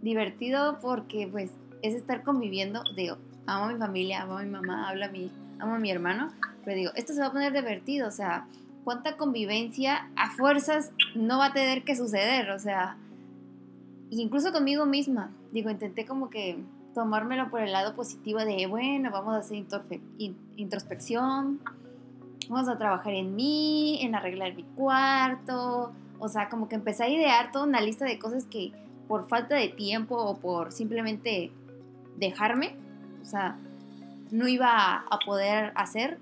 Divertido 0.00 0.78
porque 0.80 1.26
pues 1.30 1.50
es 1.82 1.94
estar 1.94 2.22
conviviendo, 2.22 2.82
digo, 2.94 3.16
amo 3.46 3.64
a 3.64 3.72
mi 3.72 3.78
familia, 3.78 4.22
amo 4.22 4.38
a 4.38 4.42
mi 4.42 4.50
mamá, 4.50 4.88
hablo 4.88 5.06
a 5.06 5.08
mi, 5.08 5.32
amo 5.58 5.74
a 5.74 5.78
mi 5.78 5.90
hermano, 5.90 6.32
pero 6.64 6.76
digo, 6.76 6.92
esto 6.94 7.14
se 7.14 7.20
va 7.20 7.26
a 7.26 7.32
poner 7.32 7.52
divertido, 7.52 8.06
o 8.06 8.12
sea, 8.12 8.46
cuánta 8.84 9.16
convivencia 9.16 10.08
a 10.16 10.30
fuerzas 10.30 10.92
no 11.16 11.38
va 11.38 11.46
a 11.46 11.52
tener 11.52 11.82
que 11.82 11.96
suceder, 11.96 12.50
o 12.50 12.58
sea, 12.60 12.96
incluso 14.10 14.52
conmigo 14.52 14.86
misma, 14.86 15.32
digo, 15.50 15.68
intenté 15.68 16.06
como 16.06 16.30
que 16.30 16.58
tomármelo 16.94 17.50
por 17.50 17.60
el 17.60 17.72
lado 17.72 17.94
positivo 17.94 18.40
de, 18.40 18.66
bueno, 18.66 19.10
vamos 19.10 19.34
a 19.34 19.38
hacer 19.38 19.64
introspección, 20.56 21.60
vamos 22.48 22.68
a 22.68 22.78
trabajar 22.78 23.14
en 23.14 23.36
mí, 23.36 23.98
en 24.02 24.14
arreglar 24.14 24.54
mi 24.54 24.64
cuarto, 24.64 25.92
o 26.18 26.28
sea, 26.28 26.48
como 26.48 26.68
que 26.68 26.74
empecé 26.74 27.04
a 27.04 27.08
idear 27.08 27.52
toda 27.52 27.66
una 27.66 27.80
lista 27.80 28.04
de 28.04 28.18
cosas 28.18 28.46
que 28.46 28.72
por 29.06 29.28
falta 29.28 29.54
de 29.56 29.68
tiempo 29.68 30.16
o 30.16 30.36
por 30.36 30.72
simplemente 30.72 31.50
dejarme, 32.16 32.74
o 33.22 33.24
sea, 33.24 33.56
no 34.30 34.48
iba 34.48 35.04
a 35.10 35.18
poder 35.24 35.72
hacer. 35.74 36.18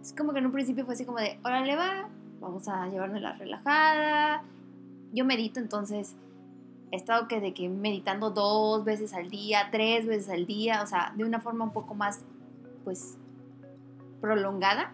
Es 0.00 0.12
como 0.12 0.32
que 0.32 0.38
en 0.38 0.46
un 0.46 0.52
principio 0.52 0.84
fue 0.84 0.94
así 0.94 1.04
como 1.04 1.18
de, 1.18 1.38
órale 1.44 1.76
va, 1.76 2.08
vamos 2.40 2.68
a 2.68 2.86
la 2.86 3.32
relajada. 3.34 4.42
Yo 5.12 5.24
medito, 5.24 5.60
entonces 5.60 6.14
he 6.90 6.96
estado 6.96 7.28
que 7.28 7.40
de 7.40 7.52
que 7.52 7.68
meditando 7.68 8.30
dos 8.30 8.84
veces 8.84 9.12
al 9.12 9.30
día, 9.30 9.68
tres 9.70 10.06
veces 10.06 10.30
al 10.30 10.46
día, 10.46 10.82
o 10.82 10.86
sea, 10.86 11.12
de 11.16 11.24
una 11.24 11.40
forma 11.40 11.64
un 11.64 11.72
poco 11.72 11.94
más, 11.94 12.20
pues, 12.84 13.16
prolongada. 14.20 14.92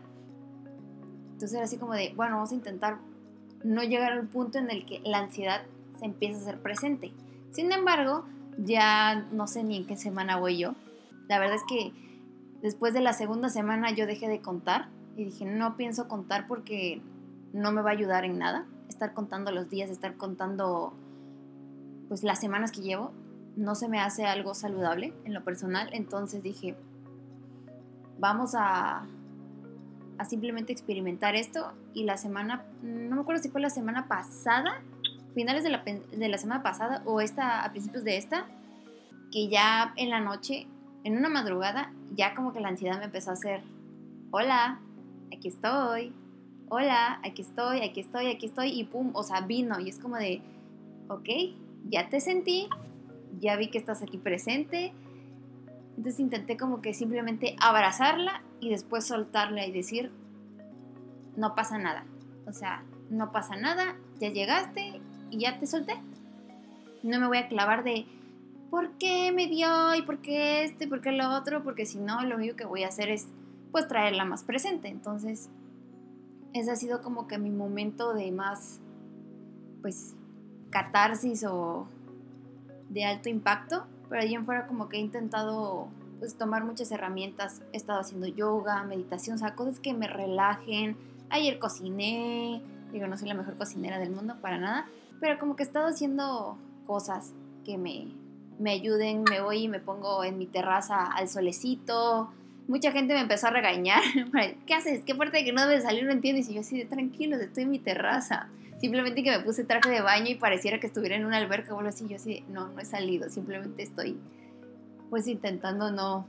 Entonces 1.32 1.54
era 1.54 1.64
así 1.64 1.76
como 1.76 1.94
de, 1.94 2.12
bueno, 2.16 2.36
vamos 2.36 2.52
a 2.52 2.54
intentar 2.54 2.98
no 3.62 3.82
llegar 3.82 4.12
al 4.12 4.26
punto 4.26 4.58
en 4.58 4.70
el 4.70 4.84
que 4.84 5.00
la 5.04 5.18
ansiedad 5.18 5.62
se 5.98 6.04
empieza 6.04 6.38
a 6.38 6.42
hacer 6.42 6.60
presente. 6.60 7.12
Sin 7.52 7.72
embargo, 7.72 8.24
ya 8.58 9.26
no 9.32 9.46
sé 9.46 9.64
ni 9.64 9.76
en 9.76 9.86
qué 9.86 9.96
semana 9.96 10.36
voy 10.36 10.58
yo. 10.58 10.74
La 11.28 11.38
verdad 11.38 11.56
es 11.56 11.62
que 11.68 11.92
después 12.60 12.92
de 12.94 13.00
la 13.00 13.12
segunda 13.12 13.48
semana 13.48 13.92
yo 13.92 14.06
dejé 14.06 14.28
de 14.28 14.40
contar 14.40 14.88
y 15.16 15.24
dije, 15.24 15.44
no 15.44 15.76
pienso 15.76 16.08
contar 16.08 16.46
porque 16.46 17.00
no 17.52 17.72
me 17.72 17.82
va 17.82 17.90
a 17.90 17.94
ayudar 17.94 18.24
en 18.24 18.38
nada. 18.38 18.66
Estar 18.88 19.14
contando 19.14 19.50
los 19.50 19.70
días, 19.70 19.90
estar 19.90 20.16
contando 20.16 20.92
pues 22.14 22.22
las 22.22 22.38
semanas 22.38 22.70
que 22.70 22.80
llevo, 22.80 23.10
no 23.56 23.74
se 23.74 23.88
me 23.88 23.98
hace 23.98 24.24
algo 24.24 24.54
saludable 24.54 25.12
en 25.24 25.34
lo 25.34 25.42
personal. 25.42 25.90
Entonces 25.92 26.44
dije, 26.44 26.76
vamos 28.20 28.54
a 28.54 29.04
simplemente 30.24 30.72
experimentar 30.72 31.34
esto 31.34 31.72
y 31.92 32.04
la 32.04 32.16
semana, 32.16 32.66
no 32.84 33.16
me 33.16 33.22
acuerdo 33.22 33.42
si 33.42 33.48
fue 33.48 33.60
la 33.60 33.68
semana 33.68 34.06
pasada, 34.06 34.80
finales 35.34 35.64
de 35.64 35.70
la, 35.70 35.82
de 35.82 36.28
la 36.28 36.38
semana 36.38 36.62
pasada 36.62 37.02
o 37.04 37.20
esta, 37.20 37.64
a 37.64 37.72
principios 37.72 38.04
de 38.04 38.16
esta, 38.16 38.46
que 39.32 39.48
ya 39.48 39.92
en 39.96 40.10
la 40.10 40.20
noche, 40.20 40.68
en 41.02 41.16
una 41.16 41.28
madrugada, 41.28 41.92
ya 42.14 42.36
como 42.36 42.52
que 42.52 42.60
la 42.60 42.68
ansiedad 42.68 42.96
me 43.00 43.06
empezó 43.06 43.30
a 43.30 43.32
hacer, 43.32 43.64
hola, 44.30 44.78
aquí 45.36 45.48
estoy, 45.48 46.12
hola, 46.68 47.18
aquí 47.24 47.42
estoy, 47.42 47.80
aquí 47.80 47.98
estoy, 47.98 48.30
aquí 48.30 48.46
estoy, 48.46 48.68
y 48.68 48.84
pum, 48.84 49.10
o 49.14 49.24
sea, 49.24 49.40
vino 49.40 49.80
y 49.80 49.88
es 49.88 49.98
como 49.98 50.14
de, 50.14 50.42
ok, 51.08 51.63
ya 51.88 52.08
te 52.08 52.20
sentí, 52.20 52.68
ya 53.40 53.56
vi 53.56 53.70
que 53.70 53.78
estás 53.78 54.02
aquí 54.02 54.18
presente, 54.18 54.92
entonces 55.96 56.20
intenté 56.20 56.56
como 56.56 56.82
que 56.82 56.94
simplemente 56.94 57.56
abrazarla 57.60 58.42
y 58.60 58.70
después 58.70 59.04
soltarla 59.04 59.66
y 59.66 59.72
decir, 59.72 60.10
no 61.36 61.54
pasa 61.54 61.78
nada. 61.78 62.04
O 62.46 62.52
sea, 62.52 62.82
no 63.10 63.32
pasa 63.32 63.56
nada, 63.56 63.96
ya 64.20 64.30
llegaste 64.30 65.00
y 65.30 65.38
ya 65.38 65.58
te 65.58 65.66
solté. 65.66 65.94
No 67.02 67.20
me 67.20 67.26
voy 67.26 67.38
a 67.38 67.48
clavar 67.48 67.84
de 67.84 68.06
por 68.70 68.92
qué 68.98 69.30
me 69.32 69.46
dio 69.46 69.94
y 69.94 70.02
por 70.02 70.18
qué 70.18 70.64
este 70.64 70.88
por 70.88 71.00
qué 71.00 71.12
lo 71.12 71.30
otro, 71.30 71.62
porque 71.62 71.86
si 71.86 71.98
no, 71.98 72.22
lo 72.22 72.36
único 72.36 72.56
que 72.56 72.64
voy 72.64 72.82
a 72.82 72.88
hacer 72.88 73.08
es 73.08 73.28
pues 73.70 73.88
traerla 73.88 74.24
más 74.24 74.42
presente. 74.42 74.88
Entonces, 74.88 75.48
ese 76.54 76.70
ha 76.70 76.76
sido 76.76 77.02
como 77.02 77.26
que 77.26 77.38
mi 77.38 77.50
momento 77.50 78.14
de 78.14 78.30
más, 78.30 78.80
pues, 79.82 80.14
catarsis 80.74 81.44
o 81.44 81.86
de 82.90 83.04
alto 83.06 83.30
impacto 83.30 83.86
pero 84.08 84.22
allí 84.22 84.34
en 84.34 84.44
fuera 84.44 84.66
como 84.66 84.88
que 84.88 84.96
he 84.96 85.00
intentado 85.00 85.88
pues 86.18 86.36
tomar 86.36 86.64
muchas 86.64 86.90
herramientas, 86.92 87.62
he 87.72 87.76
estado 87.76 88.00
haciendo 88.00 88.26
yoga, 88.26 88.82
meditación, 88.84 89.36
o 89.36 89.38
sea, 89.38 89.54
cosas 89.54 89.80
que 89.80 89.92
me 89.92 90.06
relajen. 90.06 90.96
Ayer 91.28 91.58
cociné, 91.58 92.62
digo, 92.92 93.06
no 93.06 93.18
soy 93.18 93.28
la 93.28 93.34
mejor 93.34 93.56
cocinera 93.56 93.98
del 93.98 94.10
mundo 94.10 94.36
para 94.40 94.58
nada, 94.58 94.86
pero 95.20 95.38
como 95.38 95.56
que 95.56 95.64
he 95.64 95.66
estado 95.66 95.88
haciendo 95.88 96.56
cosas 96.86 97.32
que 97.64 97.76
me, 97.76 98.06
me 98.58 98.70
ayuden, 98.70 99.24
me 99.28 99.40
voy 99.40 99.64
y 99.64 99.68
me 99.68 99.80
pongo 99.80 100.22
en 100.22 100.38
mi 100.38 100.46
terraza 100.46 101.04
al 101.04 101.28
solecito. 101.28 102.30
Mucha 102.68 102.92
gente 102.92 103.14
me 103.14 103.20
empezó 103.20 103.48
a 103.48 103.50
regañar, 103.50 104.00
¿qué 104.66 104.74
haces? 104.74 105.04
¿Qué 105.04 105.14
parte 105.14 105.38
de 105.38 105.44
que 105.44 105.52
no 105.52 105.66
debes 105.66 105.82
salir 105.82 106.04
no 106.04 106.12
entiendes? 106.12 106.48
Y 106.48 106.54
yo 106.54 106.60
así 106.60 106.76
de 106.76 106.84
estoy 106.84 107.62
en 107.64 107.70
mi 107.70 107.80
terraza. 107.80 108.48
Simplemente 108.80 109.22
que 109.22 109.30
me 109.30 109.40
puse 109.40 109.64
traje 109.64 109.90
de 109.90 110.00
baño 110.02 110.30
y 110.30 110.34
pareciera 110.34 110.80
que 110.80 110.86
estuviera 110.86 111.16
en 111.16 111.24
una 111.24 111.38
alberca 111.38 111.74
o 111.74 111.78
algo 111.78 111.88
así. 111.88 112.06
Yo 112.08 112.16
así, 112.16 112.44
no, 112.48 112.68
no 112.68 112.80
he 112.80 112.84
salido. 112.84 113.30
Simplemente 113.30 113.82
estoy 113.82 114.18
pues 115.10 115.28
intentando 115.28 115.90
no, 115.90 116.26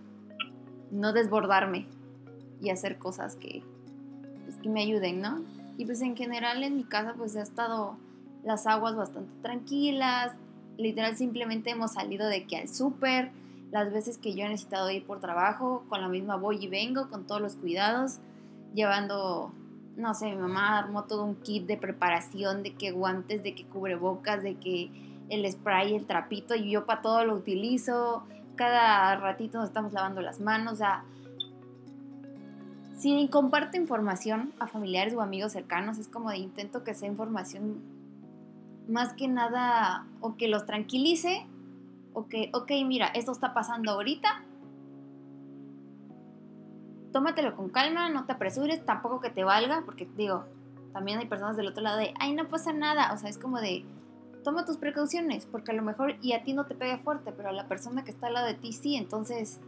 no 0.91 1.13
desbordarme 1.13 1.87
y 2.61 2.69
hacer 2.69 2.97
cosas 2.97 3.35
que, 3.35 3.63
pues, 4.45 4.57
que 4.57 4.69
me 4.69 4.81
ayuden, 4.81 5.21
¿no? 5.21 5.41
Y 5.77 5.85
pues 5.85 6.01
en 6.01 6.15
general 6.15 6.63
en 6.63 6.77
mi 6.77 6.83
casa 6.83 7.13
pues 7.17 7.35
ha 7.35 7.41
estado 7.41 7.97
las 8.43 8.67
aguas 8.67 8.95
bastante 8.95 9.31
tranquilas. 9.41 10.33
Literal 10.77 11.17
simplemente 11.17 11.71
hemos 11.71 11.93
salido 11.93 12.27
de 12.27 12.45
que 12.45 12.57
al 12.57 12.69
súper, 12.69 13.31
las 13.71 13.91
veces 13.91 14.17
que 14.17 14.35
yo 14.35 14.45
he 14.45 14.49
necesitado 14.49 14.89
ir 14.91 15.05
por 15.05 15.19
trabajo, 15.19 15.83
con 15.89 16.01
la 16.01 16.07
misma 16.07 16.37
voy 16.37 16.63
y 16.63 16.67
vengo, 16.67 17.09
con 17.09 17.27
todos 17.27 17.41
los 17.41 17.55
cuidados, 17.55 18.19
llevando 18.73 19.51
no 19.95 20.13
sé, 20.13 20.29
mi 20.29 20.35
mamá 20.37 20.77
armó 20.77 21.03
todo 21.03 21.23
un 21.23 21.35
kit 21.35 21.65
de 21.65 21.77
preparación, 21.77 22.63
de 22.63 22.73
que 22.73 22.91
guantes, 22.91 23.43
de 23.43 23.55
que 23.55 23.65
cubrebocas, 23.65 24.43
de 24.43 24.55
que 24.55 24.91
el 25.29 25.49
spray, 25.51 25.95
el 25.95 26.05
trapito, 26.05 26.55
y 26.55 26.71
yo 26.71 26.85
para 26.85 27.01
todo 27.01 27.25
lo 27.25 27.35
utilizo. 27.35 28.23
Cada 28.55 29.15
ratito 29.17 29.57
nos 29.57 29.67
estamos 29.67 29.93
lavando 29.93 30.21
las 30.21 30.39
manos, 30.39 30.73
o 30.73 30.77
sea, 30.77 31.03
si 32.97 33.27
comparto 33.27 33.77
información 33.77 34.53
a 34.59 34.67
familiares 34.67 35.13
o 35.15 35.21
amigos 35.21 35.51
cercanos, 35.51 35.97
es 35.97 36.07
como 36.07 36.29
de 36.29 36.37
intento 36.37 36.83
que 36.83 36.93
sea 36.93 37.09
información 37.09 37.81
más 38.87 39.13
que 39.13 39.27
nada 39.27 40.05
o 40.21 40.37
que 40.37 40.47
los 40.47 40.65
tranquilice 40.65 41.45
o 42.13 42.27
que, 42.27 42.49
ok, 42.53 42.71
mira, 42.85 43.07
esto 43.07 43.33
está 43.33 43.53
pasando 43.53 43.91
ahorita, 43.91 44.44
tómatelo 47.15 47.55
con 47.55 47.69
calma, 47.69 48.09
no 48.09 48.25
te 48.25 48.33
apresures, 48.33 48.85
tampoco 48.85 49.21
que 49.21 49.29
te 49.29 49.45
valga, 49.45 49.83
porque 49.85 50.05
digo, 50.17 50.43
también 50.91 51.17
hay 51.17 51.27
personas 51.27 51.55
del 51.55 51.69
otro 51.69 51.81
lado 51.81 51.97
de, 51.97 52.13
ay, 52.19 52.33
no 52.33 52.49
pasa 52.49 52.73
nada, 52.73 53.13
o 53.13 53.17
sea, 53.17 53.29
es 53.29 53.37
como 53.37 53.61
de, 53.61 53.85
toma 54.43 54.65
tus 54.65 54.75
precauciones, 54.75 55.45
porque 55.45 55.71
a 55.71 55.75
lo 55.75 55.81
mejor 55.81 56.17
y 56.21 56.33
a 56.33 56.43
ti 56.43 56.51
no 56.51 56.65
te 56.65 56.75
pega 56.75 56.97
fuerte, 56.97 57.31
pero 57.31 57.47
a 57.47 57.51
la 57.53 57.69
persona 57.69 58.03
que 58.03 58.11
está 58.11 58.27
al 58.27 58.33
lado 58.33 58.47
de 58.47 58.55
ti 58.55 58.73
sí, 58.73 58.97
entonces, 58.97 59.61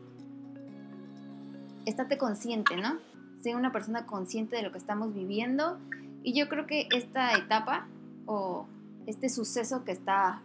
estate 1.85 2.17
consciente, 2.17 2.75
¿no? 2.75 2.97
Sé 3.39 3.55
una 3.55 3.71
persona 3.71 4.05
consciente 4.05 4.57
de 4.57 4.63
lo 4.63 4.73
que 4.73 4.79
estamos 4.79 5.13
viviendo 5.13 5.77
y 6.23 6.37
yo 6.37 6.49
creo 6.49 6.67
que 6.67 6.89
esta 6.93 7.31
etapa 7.37 7.87
o 8.25 8.67
este 9.05 9.29
suceso 9.29 9.85
que 9.85 9.93
está, 9.93 10.41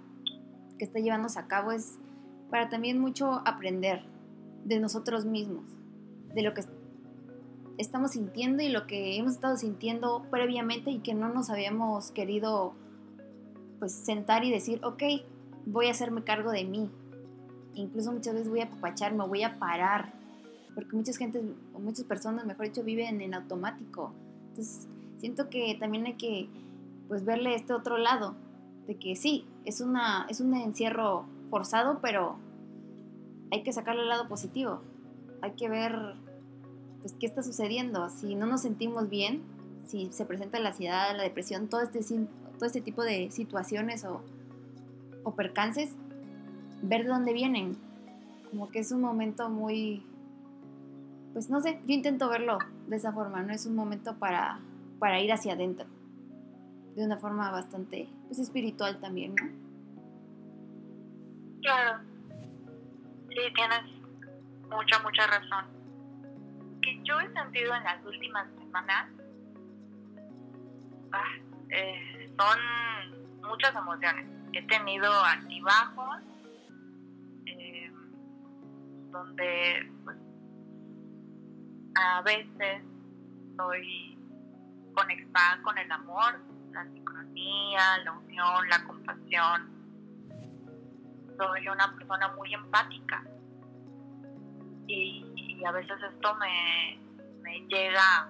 que 0.78 0.84
está 0.84 1.00
llevándose 1.00 1.40
a 1.40 1.48
cabo 1.48 1.72
es 1.72 1.98
para 2.48 2.68
también 2.68 3.00
mucho 3.00 3.42
aprender 3.44 4.04
de 4.64 4.78
nosotros 4.78 5.24
mismos, 5.24 5.64
de 6.32 6.42
lo 6.42 6.54
que 6.54 6.62
estamos 7.82 8.12
sintiendo 8.12 8.62
y 8.62 8.68
lo 8.68 8.86
que 8.86 9.16
hemos 9.16 9.32
estado 9.32 9.56
sintiendo 9.56 10.24
previamente 10.30 10.90
y 10.90 11.00
que 11.00 11.14
no 11.14 11.28
nos 11.28 11.50
habíamos 11.50 12.10
querido 12.10 12.74
pues 13.78 13.92
sentar 13.92 14.44
y 14.44 14.50
decir, 14.50 14.80
ok, 14.84 15.02
voy 15.66 15.86
a 15.86 15.90
hacerme 15.90 16.24
cargo 16.24 16.50
de 16.50 16.64
mí. 16.64 16.90
Incluso 17.74 18.12
muchas 18.12 18.34
veces 18.34 18.48
voy 18.48 18.60
a 18.60 18.64
apapacharme, 18.64 19.26
voy 19.26 19.42
a 19.42 19.58
parar, 19.58 20.12
porque 20.74 20.96
muchas 20.96 21.16
gente, 21.16 21.42
o 21.74 21.78
muchas 21.78 22.04
personas, 22.04 22.46
mejor 22.46 22.66
dicho, 22.66 22.82
viven 22.82 23.20
en 23.20 23.34
automático. 23.34 24.12
Entonces, 24.50 24.86
siento 25.18 25.50
que 25.50 25.76
también 25.78 26.06
hay 26.06 26.14
que 26.14 26.48
pues 27.08 27.24
verle 27.24 27.54
este 27.54 27.74
otro 27.74 27.98
lado, 27.98 28.34
de 28.86 28.96
que 28.96 29.16
sí, 29.16 29.46
es, 29.64 29.80
una, 29.80 30.26
es 30.28 30.40
un 30.40 30.54
encierro 30.54 31.26
forzado, 31.50 32.00
pero 32.00 32.36
hay 33.50 33.62
que 33.62 33.72
sacarle 33.72 34.02
el 34.02 34.08
lado 34.08 34.28
positivo. 34.28 34.80
Hay 35.40 35.52
que 35.52 35.68
ver 35.68 36.14
pues, 37.02 37.14
qué 37.18 37.26
está 37.26 37.42
sucediendo. 37.42 38.08
Si 38.08 38.34
no 38.34 38.46
nos 38.46 38.62
sentimos 38.62 39.10
bien, 39.10 39.42
si 39.86 40.10
se 40.12 40.24
presenta 40.24 40.58
la 40.60 40.70
ansiedad, 40.70 41.14
la 41.14 41.22
depresión, 41.24 41.68
todo 41.68 41.82
este, 41.82 42.00
todo 42.00 42.66
este 42.66 42.80
tipo 42.80 43.02
de 43.02 43.30
situaciones 43.30 44.04
o, 44.04 44.22
o 45.24 45.34
percances, 45.34 45.90
ver 46.82 47.02
de 47.02 47.08
dónde 47.08 47.32
vienen. 47.32 47.76
Como 48.50 48.70
que 48.70 48.78
es 48.78 48.92
un 48.92 49.00
momento 49.00 49.48
muy, 49.48 50.04
pues 51.32 51.50
no 51.50 51.60
sé, 51.60 51.80
yo 51.86 51.94
intento 51.94 52.28
verlo 52.28 52.58
de 52.86 52.96
esa 52.96 53.12
forma, 53.12 53.42
no 53.42 53.52
es 53.52 53.66
un 53.66 53.74
momento 53.74 54.16
para, 54.16 54.60
para 54.98 55.20
ir 55.20 55.32
hacia 55.32 55.54
adentro, 55.54 55.86
de 56.94 57.04
una 57.04 57.16
forma 57.16 57.50
bastante, 57.50 58.08
pues 58.26 58.38
espiritual 58.38 59.00
también, 59.00 59.34
¿no? 59.34 59.48
Claro, 61.62 62.04
sí, 63.28 63.36
tienes 63.54 63.82
mucha, 64.68 64.98
mucha 64.98 65.26
razón. 65.26 65.81
Que 66.82 67.00
yo 67.04 67.18
he 67.20 67.32
sentido 67.32 67.74
en 67.74 67.84
las 67.84 68.04
últimas 68.04 68.48
semanas 68.58 69.08
ah, 71.12 71.34
eh, 71.70 72.30
son 72.38 72.58
muchas 73.48 73.74
emociones. 73.74 74.26
He 74.52 74.62
tenido 74.66 75.10
altibajos, 75.24 76.22
eh, 77.46 77.90
donde 79.10 79.90
pues, 80.04 80.16
a 81.94 82.22
veces 82.22 82.82
estoy 83.50 84.18
conectada 84.94 85.62
con 85.62 85.78
el 85.78 85.90
amor, 85.90 86.40
la 86.72 86.84
sincronía, 86.84 87.98
la 88.04 88.12
unión, 88.12 88.68
la 88.68 88.84
compasión. 88.84 89.70
Soy 91.38 91.68
una 91.68 91.94
persona 91.96 92.28
muy 92.28 92.52
empática 92.52 93.24
y, 94.86 95.24
a 95.64 95.72
veces 95.72 95.96
esto 96.02 96.34
me, 96.36 96.98
me 97.42 97.60
llega, 97.68 98.28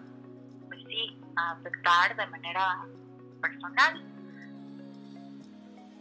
pues 0.69 0.81
sí, 0.87 1.21
a 1.37 1.53
afectar 1.53 2.17
de 2.17 2.27
manera 2.27 2.85
personal. 3.41 4.03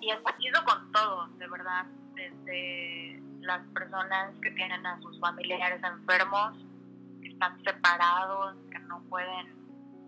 Y 0.01 0.09
he 0.09 0.41
sido 0.41 0.63
con 0.65 0.91
todo, 0.91 1.27
de 1.38 1.47
verdad, 1.47 1.85
desde 2.15 3.21
las 3.41 3.65
personas 3.67 4.33
que 4.41 4.51
tienen 4.51 4.85
a 4.85 5.00
sus 5.01 5.19
familiares 5.19 5.81
enfermos, 5.83 6.57
que 7.21 7.29
están 7.29 7.63
separados, 7.63 8.55
que 8.71 8.79
no 8.79 9.01
pueden, 9.09 9.47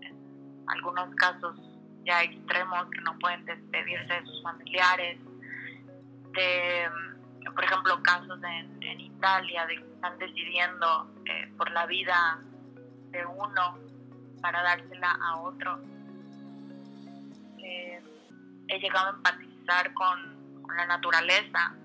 en 0.02 0.66
algunos 0.68 1.14
casos 1.16 1.56
ya 2.06 2.24
extremos, 2.24 2.90
que 2.90 3.02
no 3.02 3.18
pueden 3.20 3.46
despedirse 3.46 4.14
de 4.14 4.26
sus 4.26 4.44
familiares, 4.44 5.20
de, 6.34 6.90
por 7.52 7.64
ejemplo, 7.64 8.02
casos 8.02 8.40
en, 8.44 9.00
Italia 9.00 9.66
de 9.66 9.78
que 9.78 9.94
están 9.94 10.18
decidiendo 10.18 11.10
eh, 11.26 11.52
por 11.58 11.72
la 11.72 11.86
vida 11.86 12.42
de 13.12 13.26
uno 13.26 13.80
para 14.42 14.62
dársela 14.62 15.18
a 15.22 15.38
otro. 15.38 15.80
Eh, 17.60 18.04
he 18.68 18.80
llegado 18.80 19.08
a 19.08 19.12
empatizar 19.12 19.94
con, 19.94 20.34
la 20.76 20.88
naturaleza. 20.88 21.76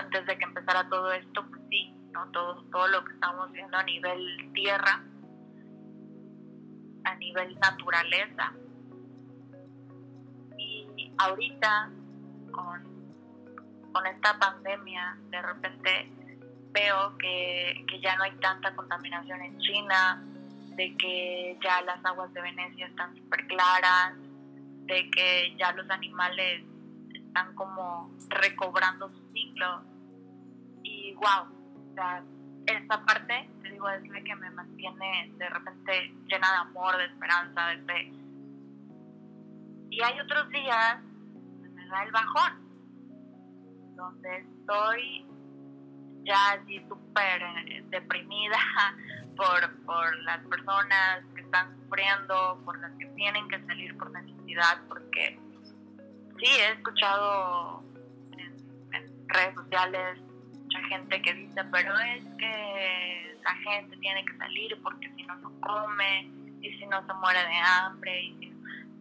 antes 0.00 0.26
de 0.26 0.38
que 0.38 0.44
empezara 0.44 0.88
todo 0.88 1.12
esto, 1.12 1.44
pues 1.48 1.60
sí, 1.68 1.94
¿no? 2.12 2.26
todo, 2.30 2.62
todo 2.70 2.88
lo 2.88 3.04
que 3.04 3.12
estamos 3.12 3.50
viendo 3.52 3.76
a 3.76 3.82
nivel 3.82 4.50
tierra, 4.54 5.02
a 7.04 7.14
nivel 7.16 7.58
naturaleza. 7.58 8.52
Y 10.56 11.12
ahorita, 11.18 11.90
con, 12.50 12.97
con 13.92 14.06
esta 14.06 14.38
pandemia, 14.38 15.16
de 15.30 15.42
repente 15.42 16.12
veo 16.72 17.16
que, 17.18 17.84
ya 18.02 18.16
no 18.16 18.24
hay 18.24 18.32
tanta 18.36 18.74
contaminación 18.74 19.40
en 19.42 19.58
China, 19.58 20.22
de 20.76 20.96
que 20.96 21.58
ya 21.62 21.82
las 21.82 22.04
aguas 22.04 22.32
de 22.32 22.40
Venecia 22.40 22.86
están 22.86 23.14
súper 23.16 23.46
claras, 23.46 24.14
de 24.86 25.10
que 25.10 25.56
ya 25.58 25.72
los 25.72 25.88
animales 25.90 26.62
están 27.12 27.54
como 27.54 28.10
recobrando 28.28 29.08
su 29.08 29.32
ciclo. 29.32 29.82
Y 30.82 31.14
wow, 31.14 31.46
o 31.46 31.94
esta 32.66 33.04
parte, 33.04 33.48
te 33.62 33.70
digo, 33.70 33.88
es 33.88 34.06
la 34.08 34.20
que 34.22 34.36
me 34.36 34.50
mantiene 34.50 35.32
de 35.36 35.48
repente 35.48 36.14
llena 36.26 36.50
de 36.50 36.56
amor, 36.58 36.96
de 36.96 37.04
esperanza, 37.06 37.66
de 37.68 37.78
fe. 37.84 38.12
Y 39.90 40.02
hay 40.02 40.20
otros 40.20 40.48
días 40.50 40.98
me 41.74 41.86
da 41.86 42.02
el 42.04 42.12
bajón, 42.12 42.67
donde 43.98 44.38
estoy 44.38 45.26
ya 46.24 46.52
así 46.52 46.78
súper 46.88 47.42
eh, 47.42 47.84
deprimida 47.90 48.56
por, 49.36 49.84
por 49.84 50.16
las 50.22 50.38
personas 50.46 51.24
que 51.34 51.40
están 51.42 51.76
sufriendo, 51.76 52.62
por 52.64 52.78
las 52.78 52.92
que 52.92 53.06
tienen 53.16 53.48
que 53.48 53.60
salir 53.66 53.96
por 53.98 54.10
necesidad, 54.12 54.78
porque 54.88 55.38
sí, 56.38 56.46
he 56.46 56.72
escuchado 56.72 57.82
en, 58.36 59.28
redes 59.28 59.54
sociales 59.54 60.20
mucha 60.52 60.80
gente 60.88 61.20
que 61.20 61.34
dice, 61.34 61.64
pero 61.72 61.98
es 61.98 62.24
que 62.38 63.38
la 63.42 63.54
gente 63.70 63.96
tiene 63.98 64.24
que 64.24 64.36
salir 64.38 64.80
porque 64.82 65.12
si 65.16 65.22
no, 65.24 65.34
no 65.36 65.60
come, 65.60 66.30
y 66.60 66.70
si 66.78 66.86
no 66.86 67.04
se 67.06 67.12
muere 67.14 67.40
de 67.40 67.56
hambre, 67.56 68.22
y 68.22 68.54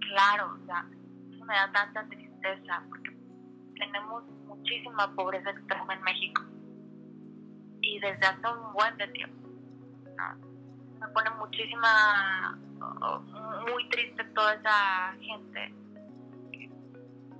claro, 0.09 0.57
o 0.61 0.65
sea, 0.65 0.85
eso 1.33 1.45
me 1.45 1.53
da 1.53 1.71
tanta 1.71 2.03
tristeza, 2.07 2.83
porque 2.89 3.16
tenemos 3.77 4.23
muchísima 4.45 5.13
pobreza 5.15 5.51
extrema 5.51 5.93
en 5.93 6.01
México 6.03 6.41
y 7.81 7.99
desde 7.99 8.25
hace 8.25 8.47
un 8.47 8.73
buen 8.73 8.97
de 8.97 9.07
tiempo. 9.09 9.47
Me 10.99 11.07
pone 11.09 11.29
muchísima, 11.31 12.57
muy 13.71 13.89
triste 13.89 14.23
toda 14.35 14.55
esa 14.55 15.13
gente 15.19 15.73
que 16.51 16.69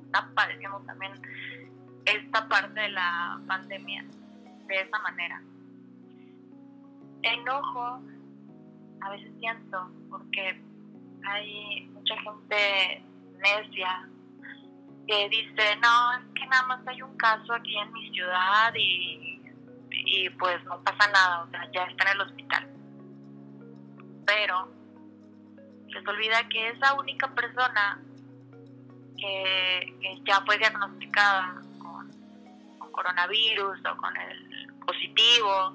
está 0.05 0.29
padeciendo 0.35 0.79
también 0.81 1.13
esta 2.05 2.47
parte 2.47 2.79
de 2.79 2.89
la 2.89 3.39
pandemia 3.47 4.05
de 4.67 4.81
esa 4.81 4.99
manera. 4.99 5.41
Enojo, 7.23 8.01
a 9.01 9.09
veces 9.09 9.31
siento, 9.39 9.91
porque 10.09 10.61
hay 11.25 11.89
mucha 11.93 12.15
gente 12.21 13.03
necia 13.39 14.09
que 15.07 15.29
dice, 15.29 15.75
no, 15.77 16.13
es 16.13 16.25
que 16.35 16.45
nada 16.47 16.63
más 16.67 16.87
hay 16.87 17.01
un 17.01 17.15
caso 17.17 17.53
aquí 17.53 17.77
en 17.77 17.91
mi 17.93 18.09
ciudad 18.11 18.73
y 18.75 19.37
y 20.07 20.29
pues 20.31 20.63
no 20.65 20.81
pasa 20.83 21.09
nada, 21.11 21.43
o 21.43 21.49
sea, 21.49 21.69
ya 21.71 21.83
está 21.83 22.09
en 22.09 22.15
el 22.15 22.21
hospital. 22.21 22.67
Pero 24.25 24.71
les 25.87 26.07
olvida 26.07 26.47
que 26.49 26.69
esa 26.69 26.93
única 26.93 27.27
persona 27.33 27.99
que, 29.17 30.21
ya 30.25 30.41
fue 30.45 30.57
diagnosticada 30.57 31.61
con, 31.79 32.11
coronavirus 32.91 33.79
o 33.85 33.97
con 33.97 34.15
el 34.17 34.73
positivo, 34.85 35.73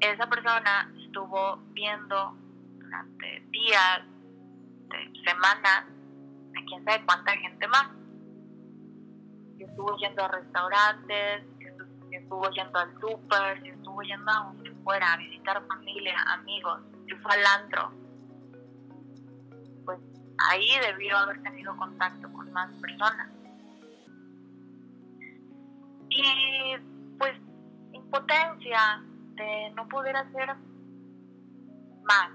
esa 0.00 0.28
persona 0.28 0.90
estuvo 1.04 1.56
viendo 1.70 2.36
durante 2.78 3.40
días, 3.50 4.02
semanas, 5.24 5.84
quién 6.64 6.84
sabe 6.84 7.04
cuánta 7.04 7.32
gente 7.32 7.68
más. 7.68 7.90
Y 9.58 9.64
estuvo 9.64 9.96
yendo 9.98 10.24
a 10.24 10.28
restaurantes, 10.28 11.44
si 12.08 12.16
estuvo 12.16 12.48
yendo 12.50 12.78
al 12.78 13.00
súper, 13.00 13.62
si 13.62 13.68
estuvo 13.68 14.02
yendo 14.02 14.30
a 14.30 14.44
donde 14.44 14.70
fuera, 14.82 15.12
a 15.12 15.16
visitar 15.16 15.66
familia, 15.66 16.14
amigos, 16.28 16.80
si 17.06 17.14
fue 17.16 17.32
al 17.32 17.90
pues 19.84 20.00
ahí 20.50 20.68
debió 20.80 21.16
haber 21.16 21.42
tenido 21.42 21.76
contacto 21.76 22.32
con 22.32 22.52
más 22.52 22.70
personas. 22.80 23.28
Y 26.08 26.76
pues 27.18 27.34
impotencia 27.92 29.02
de 29.34 29.70
no 29.74 29.88
poder 29.88 30.16
hacer 30.16 30.54
más, 32.04 32.30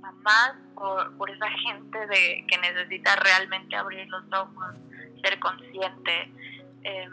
más 0.00 0.54
por, 0.80 1.14
por 1.18 1.30
esa 1.30 1.48
gente 1.50 2.06
de 2.06 2.46
que 2.48 2.56
necesita 2.56 3.14
realmente 3.16 3.76
abrir 3.76 4.08
los 4.08 4.24
ojos, 4.32 4.74
ser 5.22 5.38
consciente. 5.38 6.32
Eh, 6.82 7.08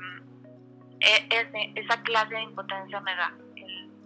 e, 1.01 1.73
esa 1.75 2.01
clase 2.03 2.33
de 2.33 2.43
impotencia 2.43 3.01
me 3.01 3.13
da. 3.13 3.33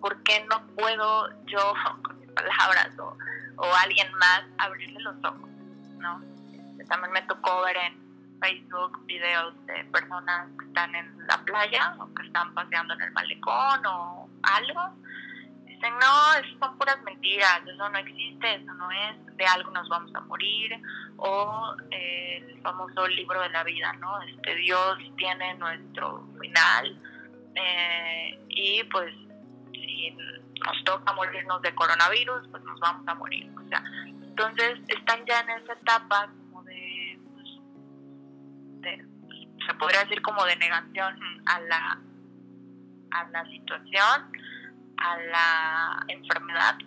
¿Por 0.02 0.22
qué 0.24 0.44
no 0.50 0.66
puedo 0.76 1.30
yo, 1.46 1.74
con 2.04 2.20
mis 2.20 2.32
palabras 2.32 2.90
o, 2.98 3.16
alguien 3.84 4.12
más, 4.16 4.44
abrirle 4.58 5.00
los 5.02 5.16
ojos? 5.24 5.50
¿no? 6.00 6.20
también 6.90 7.14
me 7.14 7.22
tocó 7.22 7.62
ver 7.62 7.78
en 7.78 8.40
Facebook 8.42 9.06
videos 9.06 9.54
de 9.68 9.86
personas 9.86 10.50
que 10.58 10.66
están 10.66 10.96
en 10.96 11.28
la 11.28 11.38
playa 11.46 11.96
o 12.00 12.12
que 12.16 12.26
están 12.26 12.52
paseando 12.56 12.96
en 12.96 13.02
el 13.02 13.12
malecón 13.12 13.86
o 13.86 14.28
algo. 14.42 14.96
Dicen, 15.82 15.98
no, 15.98 16.34
eso 16.36 16.60
son 16.60 16.78
puras 16.78 17.02
mentiras, 17.02 17.62
eso 17.66 17.90
no 17.90 17.98
existe, 17.98 18.54
eso 18.54 18.72
no 18.74 18.92
es, 18.92 19.36
de 19.36 19.46
algo 19.48 19.72
nos 19.72 19.90
vamos 19.90 20.14
a 20.14 20.20
morir, 20.22 20.80
o 21.18 21.76
eh, 21.90 22.46
el 22.50 22.62
famoso 22.62 23.08
libro 23.08 23.42
de 23.42 23.50
la 23.50 23.64
vida, 23.64 23.92
¿no? 23.94 24.22
Este 24.22 24.54
Dios 24.58 25.00
tiene 25.18 25.56
nuestro 25.56 26.28
final, 26.40 27.02
eh, 27.56 28.40
y 28.50 28.84
pues 28.92 29.12
si 29.72 30.16
nos 30.64 30.84
toca 30.84 31.14
morirnos 31.14 31.60
de 31.64 31.74
coronavirus, 31.74 32.48
pues 32.52 32.62
nos 32.62 32.80
vamos 32.80 33.08
a 33.08 33.16
morir. 33.16 33.52
O 33.58 33.68
sea, 33.68 33.84
entonces 34.06 34.80
están 34.88 35.26
ya 35.26 35.40
en 35.40 35.50
esa 35.64 35.74
etapa 35.74 36.30
como 36.52 36.62
de, 36.62 37.20
pues, 37.34 39.00
se 39.66 39.74
podría 39.80 40.04
decir 40.04 40.22
como 40.22 40.46
de 40.46 40.58
negación 40.58 41.18
a 41.48 41.60
la, 41.62 42.00
a 43.10 43.24
la 43.30 43.46
situación, 43.48 44.32
a 45.02 45.18
la 45.18 46.06
enfermedad 46.08 46.78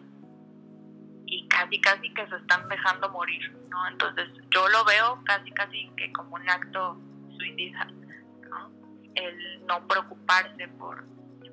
y 1.27 1.49
casi 1.49 1.81
casi 1.81 2.13
que 2.15 2.27
se 2.29 2.37
están 2.37 2.69
dejando 2.69 3.11
morir, 3.11 3.53
¿no? 3.71 3.89
Entonces 3.89 4.29
yo 4.51 4.69
lo 4.69 4.85
veo 4.85 5.23
casi 5.25 5.51
casi 5.51 5.91
que 5.97 6.13
como 6.13 6.37
un 6.37 6.49
acto 6.49 6.99
suicida, 7.37 7.87
¿no? 8.49 8.71
El 9.15 9.67
no 9.67 9.87
preocuparse 9.89 10.69
por 10.79 11.05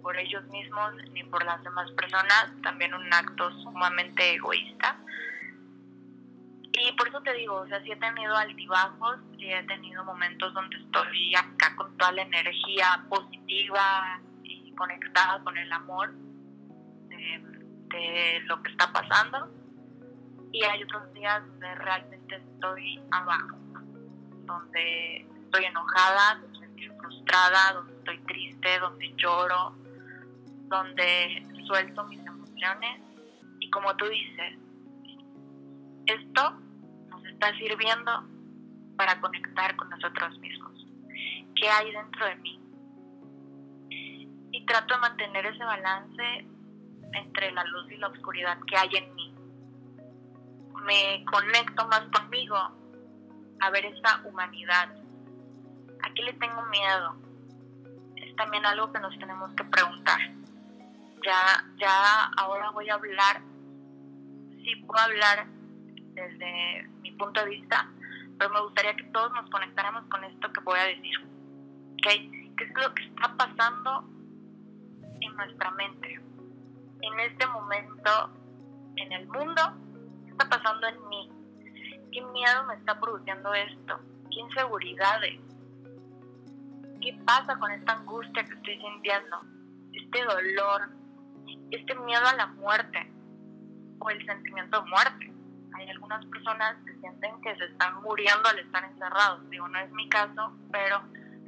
por 0.02 0.18
ellos 0.18 0.44
mismos 0.48 0.94
ni 1.12 1.24
por 1.26 1.44
las 1.46 1.64
demás 1.64 1.90
personas, 1.92 2.52
también 2.64 2.92
un 2.94 3.14
acto 3.14 3.52
sumamente 3.62 4.34
egoísta. 4.34 4.98
Y 6.74 6.92
por 6.94 7.08
eso 7.08 7.22
te 7.22 7.34
digo, 7.34 7.56
o 7.58 7.68
sea, 7.68 7.82
sí 7.84 7.92
he 7.92 7.96
tenido 7.98 8.36
altibajos, 8.36 9.18
sí 9.38 9.52
he 9.52 9.64
tenido 9.64 10.04
momentos 10.04 10.54
donde 10.54 10.76
estoy 10.78 11.36
acá 11.36 11.76
con 11.76 11.96
toda 11.98 12.14
la 12.14 12.24
energía 12.24 13.06
positiva 13.10 14.20
y 14.44 14.74
conectada 14.74 15.44
con 15.44 15.56
el 15.58 15.72
amor 15.72 16.12
de, 17.90 18.40
lo 18.46 18.62
que 18.62 18.72
está 18.72 18.92
pasando. 18.92 19.50
Y 20.52 20.64
hay 20.64 20.84
otros 20.84 21.14
días 21.14 21.46
donde 21.48 21.76
realmente 21.76 22.36
estoy 22.36 23.02
abajo, 23.12 23.58
donde 24.46 25.18
estoy 25.46 25.66
enojada, 25.66 26.36
donde 26.42 26.66
estoy 26.66 26.98
frustrada, 26.98 27.74
donde 27.74 27.94
estoy 27.94 28.18
triste, 28.20 28.80
donde 28.80 29.14
lloro, 29.16 29.76
donde 30.68 31.48
suelto 31.68 32.04
mis 32.06 32.20
emociones 32.20 33.02
y 33.60 33.70
como 33.70 33.96
tú 33.96 34.06
dices, 34.06 34.54
esto 36.06 36.52
nos 37.10 37.26
está 37.26 37.56
sirviendo 37.58 38.24
para 38.98 39.20
conectar 39.20 39.76
con 39.76 39.90
nosotros 39.90 40.38
mismos. 40.40 40.86
¿Qué 41.56 41.70
hay 41.70 41.92
dentro 41.92 42.26
de 42.26 42.36
mí? 42.36 42.60
Y 44.52 44.66
trato 44.66 44.96
de 44.96 45.00
mantener 45.00 45.46
ese 45.46 45.64
balance 45.64 46.46
entre 47.14 47.52
la 47.52 47.64
luz 47.66 47.92
y 47.92 47.98
la 47.98 48.08
oscuridad 48.08 48.58
que 48.68 48.78
hay 48.78 48.90
en 48.96 49.16
mí. 49.16 49.34
Me 50.86 51.24
conecto 51.26 51.88
más 51.88 52.04
conmigo 52.14 52.58
a 53.60 53.70
ver 53.70 53.86
esa 53.86 54.22
humanidad. 54.26 54.90
¿A 56.04 56.14
qué 56.14 56.24
le 56.24 56.34
tengo 56.34 56.64
miedo? 56.66 57.16
Es 58.16 58.36
también 58.36 58.66
algo 58.66 58.92
que 58.92 59.00
nos 59.00 59.18
tenemos 59.20 59.54
que 59.56 59.64
preguntar 59.66 60.20
ya, 61.24 61.64
ya 61.78 62.24
ahora 62.38 62.72
voy 62.72 62.90
a 62.90 62.96
hablar, 62.96 63.42
sí 64.64 64.76
puedo 64.88 65.00
hablar 65.00 65.48
desde 66.14 66.88
mi 67.02 67.12
punto 67.14 67.44
de 67.44 67.50
vista, 67.50 67.90
pero 68.38 68.50
me 68.52 68.62
gustaría 68.62 68.96
que 68.96 69.04
todos 69.06 69.32
nos 69.34 69.50
conectáramos 69.50 70.04
con 70.10 70.24
esto 70.24 70.52
que 70.52 70.60
voy 70.62 70.80
a 70.80 70.86
decir. 70.86 71.16
¿Okay? 71.94 72.54
¿Qué 72.58 72.64
es 72.64 72.74
lo 72.76 72.94
que 72.94 73.04
está 73.04 73.36
pasando 73.38 74.04
en 75.22 75.36
nuestra 75.36 75.72
mente? 75.72 76.20
En 77.02 77.20
este 77.20 77.48
momento, 77.48 78.30
en 78.96 79.12
el 79.12 79.28
mundo, 79.28 79.62
¿qué 80.26 80.32
está 80.32 80.50
pasando 80.50 80.88
en 80.88 81.10
mí? 81.10 81.30
¿Qué 82.12 82.22
miedo 82.22 82.64
me 82.68 82.76
está 82.76 83.00
produciendo 83.00 83.54
esto? 83.54 84.00
¿Qué 84.30 84.40
inseguridades? 84.40 85.40
¿Qué 87.02 87.20
pasa 87.26 87.58
con 87.58 87.72
esta 87.72 87.94
angustia 87.94 88.44
que 88.44 88.54
estoy 88.54 88.78
sintiendo? 88.80 89.42
Este 89.94 90.24
dolor, 90.24 90.90
este 91.72 91.96
miedo 91.96 92.26
a 92.28 92.36
la 92.36 92.48
muerte 92.48 93.12
o 94.00 94.10
el 94.10 94.26
sentimiento 94.26 94.82
de 94.82 94.90
muerte. 94.90 95.34
Hay 95.74 95.90
algunas 95.90 96.24
personas 96.28 96.76
que 96.86 96.94
sienten 97.00 97.42
que 97.42 97.56
se 97.56 97.66
están 97.66 98.02
muriendo 98.04 98.48
al 98.48 98.60
estar 98.60 98.84
encerrados. 98.84 99.50
Digo, 99.50 99.68
no 99.68 99.80
es 99.80 99.92
mi 99.92 100.08
caso, 100.10 100.54
pero 100.72 101.02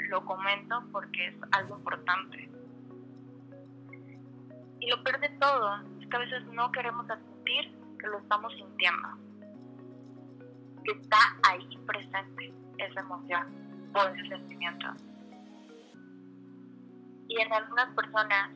lo 0.10 0.26
comento 0.26 0.84
porque 0.92 1.28
es 1.28 1.36
algo 1.52 1.78
importante. 1.78 2.50
Y 4.84 4.90
lo 4.90 5.02
peor 5.02 5.18
de 5.22 5.30
todo 5.40 5.78
es 6.02 6.08
que 6.10 6.18
a 6.18 6.20
veces 6.20 6.46
no 6.48 6.70
queremos 6.74 7.10
admitir 7.10 7.74
que 7.98 8.08
lo 8.08 8.20
estamos 8.20 8.54
sintiendo. 8.54 9.08
Que 10.84 10.92
está 11.00 11.18
ahí 11.44 11.66
presente 11.88 12.54
esa 12.78 13.00
emoción 13.00 13.48
o 13.96 14.04
ese 14.10 14.28
sentimiento. 14.28 14.88
Y 17.30 17.40
en 17.40 17.54
algunas 17.54 17.96
personas 17.96 18.52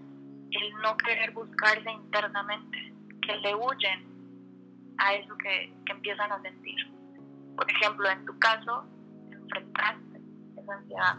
el 0.52 0.74
no 0.82 0.98
querer 0.98 1.32
buscarse 1.32 1.90
internamente, 1.90 2.94
que 3.22 3.38
le 3.38 3.56
huyen 3.56 4.06
a 4.98 5.14
eso 5.14 5.34
que, 5.38 5.74
empiezan 5.90 6.30
a 6.30 6.42
sentir. 6.42 6.76
Por 7.56 7.72
ejemplo, 7.72 8.10
en 8.10 8.26
tu 8.26 8.38
caso, 8.40 8.86
enfrentaste 9.32 10.22
esa 10.58 10.74
ansiedad, 10.74 11.16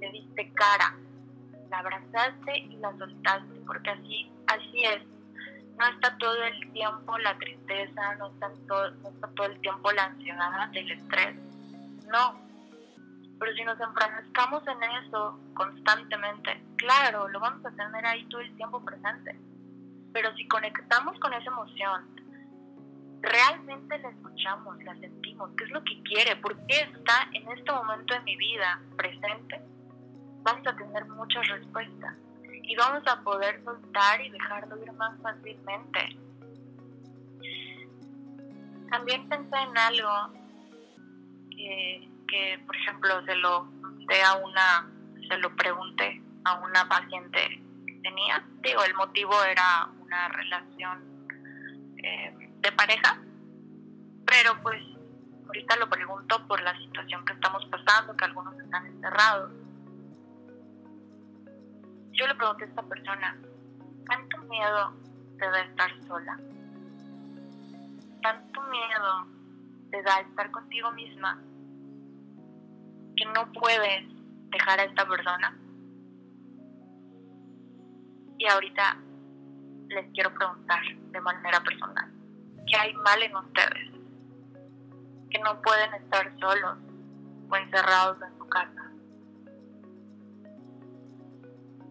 le 0.00 0.10
diste 0.10 0.52
cara, 0.54 0.96
abrazaste 1.78 2.58
y 2.58 2.76
la 2.76 2.96
soltaste, 2.96 3.60
porque 3.66 3.90
así, 3.90 4.32
así 4.46 4.84
es. 4.84 5.02
No 5.78 5.86
está 5.86 6.16
todo 6.18 6.42
el 6.42 6.72
tiempo 6.72 7.18
la 7.18 7.36
tristeza, 7.36 8.14
no 8.16 8.28
está 8.28 8.50
todo, 8.66 8.90
no 8.92 9.08
está 9.10 9.28
todo 9.28 9.46
el 9.46 9.60
tiempo 9.60 9.92
la 9.92 10.04
ansiedad, 10.04 10.74
el 10.74 10.90
estrés. 10.90 11.36
No, 12.10 12.46
pero 13.38 13.52
si 13.54 13.64
nos 13.64 13.78
enfrascamos 13.80 14.62
en 14.66 14.82
eso 15.04 15.38
constantemente, 15.54 16.62
claro, 16.76 17.28
lo 17.28 17.40
vamos 17.40 17.64
a 17.66 17.70
tener 17.70 18.06
ahí 18.06 18.24
todo 18.28 18.40
el 18.40 18.56
tiempo 18.56 18.82
presente. 18.82 19.38
Pero 20.12 20.34
si 20.34 20.48
conectamos 20.48 21.18
con 21.18 21.32
esa 21.34 21.50
emoción, 21.50 22.16
realmente 23.20 23.98
la 23.98 24.08
escuchamos, 24.08 24.82
la 24.84 24.94
sentimos, 24.96 25.50
qué 25.56 25.64
es 25.64 25.70
lo 25.70 25.84
que 25.84 26.02
quiere, 26.02 26.36
por 26.36 26.56
qué 26.66 26.80
está 26.80 27.28
en 27.32 27.46
este 27.50 27.70
momento 27.70 28.14
de 28.14 28.20
mi 28.20 28.36
vida 28.36 28.80
presente, 28.96 29.60
vamos 30.46 30.66
a 30.66 30.74
tener 30.74 31.04
muchas 31.06 31.46
respuestas 31.48 32.14
y 32.62 32.74
vamos 32.76 33.02
a 33.06 33.20
poder 33.20 33.62
soltar 33.64 34.20
y 34.22 34.30
dejarlo 34.30 34.82
ir 34.82 34.92
más 34.92 35.20
fácilmente. 35.20 36.16
También 38.90 39.28
pensé 39.28 39.56
en 39.56 39.76
algo 39.76 40.32
que 41.50 42.16
que, 42.26 42.60
por 42.66 42.76
ejemplo, 42.76 43.24
se 43.24 43.34
lo 43.36 43.68
de 44.08 44.22
a 44.22 44.34
una, 44.36 44.88
se 45.28 45.38
lo 45.38 45.54
pregunté 45.56 46.22
a 46.44 46.54
una 46.54 46.88
paciente 46.88 47.62
que 47.86 47.92
tenía. 48.02 48.44
Digo, 48.62 48.82
el 48.84 48.94
motivo 48.94 49.42
era 49.44 49.88
una 50.00 50.28
relación 50.28 51.26
eh, 52.02 52.52
de 52.60 52.72
pareja, 52.72 53.18
pero 54.24 54.60
pues 54.62 54.82
ahorita 55.46 55.76
lo 55.76 55.88
pregunto 55.88 56.46
por 56.46 56.60
la 56.62 56.76
situación 56.78 57.24
que 57.24 57.32
estamos 57.32 57.64
pasando, 57.66 58.16
que 58.16 58.24
algunos 58.24 58.58
están 58.58 58.86
encerrados. 58.86 59.50
Yo 62.16 62.26
le 62.26 62.34
pregunté 62.34 62.64
a 62.64 62.68
esta 62.68 62.82
persona, 62.82 63.36
¿tanto 64.06 64.38
miedo 64.48 64.94
te 65.38 65.50
da 65.50 65.60
estar 65.62 65.90
sola? 66.06 66.38
¿Tanto 68.22 68.62
miedo 68.62 69.26
te 69.90 70.02
da 70.02 70.20
estar 70.20 70.50
contigo 70.50 70.90
misma 70.92 71.38
que 73.16 73.24
no 73.26 73.50
puedes 73.52 74.04
dejar 74.50 74.80
a 74.80 74.84
esta 74.84 75.06
persona. 75.06 75.56
Y 78.38 78.46
ahorita 78.46 78.98
les 79.88 80.12
quiero 80.12 80.32
preguntar 80.34 80.82
de 81.10 81.20
manera 81.20 81.60
personal, 81.60 82.12
¿qué 82.66 82.76
hay 82.76 82.92
mal 82.94 83.22
en 83.22 83.36
ustedes? 83.36 83.90
Que 85.30 85.38
no 85.40 85.60
pueden 85.62 85.94
estar 85.94 86.30
solos 86.38 86.78
o 87.48 87.56
encerrados 87.56 88.18
en 88.22 88.38
su 88.38 88.46
casa. 88.48 88.85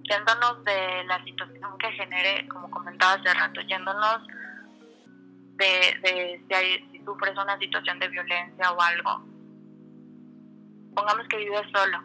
Yéndonos 0.08 0.64
de 0.64 1.04
la 1.06 1.24
situación 1.24 1.78
que 1.80 1.92
genere, 1.94 2.48
como 2.48 2.70
comentaba 2.70 3.14
hace 3.14 3.34
rato, 3.34 3.62
yéndonos 3.62 4.28
de, 5.58 5.66
de 6.02 6.44
si, 6.48 6.54
hay, 6.54 6.90
si 6.92 7.04
sufres 7.04 7.36
una 7.38 7.58
situación 7.58 7.98
de 8.00 8.08
violencia 8.10 8.72
o 8.72 8.82
algo, 8.82 9.26
pongamos 10.96 11.28
que 11.28 11.38
vives 11.38 11.64
solo 11.74 12.04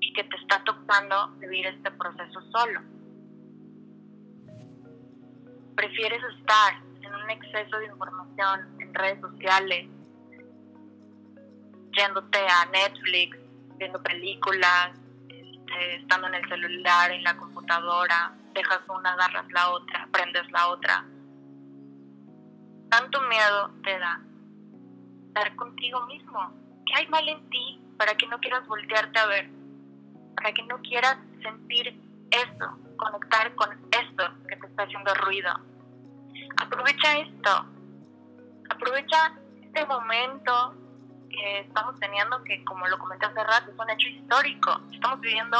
y 0.00 0.12
que 0.12 0.24
te 0.24 0.36
está 0.36 0.62
tocando 0.64 1.28
vivir 1.38 1.66
este 1.66 1.90
proceso 1.92 2.40
solo. 2.50 2.80
Prefieres 5.76 6.22
estar 6.38 6.74
en 7.02 7.14
un 7.14 7.30
exceso 7.30 7.78
de 7.78 7.86
información 7.86 8.80
en 8.80 8.94
redes 8.94 9.20
sociales, 9.20 9.86
yéndote 11.92 12.38
a 12.38 12.66
Netflix, 12.66 13.38
viendo 13.78 14.02
películas, 14.02 14.92
este, 15.76 15.96
estando 15.96 16.28
en 16.28 16.34
el 16.34 16.48
celular, 16.48 17.10
en 17.10 17.22
la 17.22 17.36
computadora, 17.36 18.32
dejas 18.54 18.80
una, 18.88 19.12
agarras 19.12 19.50
la 19.52 19.70
otra, 19.70 20.08
prendes 20.12 20.50
la 20.50 20.68
otra. 20.68 21.04
Tanto 22.90 23.20
miedo 23.22 23.70
te 23.82 23.98
da 23.98 24.20
estar 25.28 25.56
contigo 25.56 26.06
mismo. 26.06 26.52
¿Qué 26.86 26.94
hay 26.96 27.08
mal 27.08 27.28
en 27.28 27.48
ti 27.50 27.80
para 27.98 28.14
que 28.14 28.26
no 28.26 28.38
quieras 28.38 28.66
voltearte 28.66 29.18
a 29.18 29.26
ver? 29.26 29.50
Para 30.36 30.52
que 30.52 30.62
no 30.64 30.78
quieras 30.82 31.16
sentir 31.42 32.00
esto, 32.30 32.78
conectar 32.96 33.54
con 33.54 33.72
esto 33.72 34.24
que 34.48 34.56
te 34.56 34.66
está 34.66 34.84
haciendo 34.84 35.14
ruido. 35.14 35.52
Aprovecha 36.58 37.18
esto. 37.18 37.66
Aprovecha 38.70 39.32
este 39.62 39.86
momento 39.86 40.74
que 41.28 41.60
estamos 41.60 41.98
teniendo, 42.00 42.42
que 42.44 42.64
como 42.64 42.86
lo 42.86 42.98
comenté 42.98 43.26
hace 43.26 43.42
rato, 43.42 43.70
es 43.70 43.78
un 43.78 43.90
hecho 43.90 44.08
histórico. 44.08 44.80
Estamos 44.92 45.20
viviendo 45.20 45.56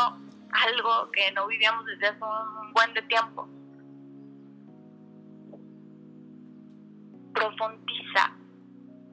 algo 0.50 1.10
que 1.12 1.30
no 1.32 1.46
vivíamos 1.46 1.84
desde 1.86 2.08
hace 2.08 2.24
un 2.24 2.72
buen 2.72 2.92
de 2.94 3.02
tiempo. 3.02 3.48
Profundiza 7.34 8.32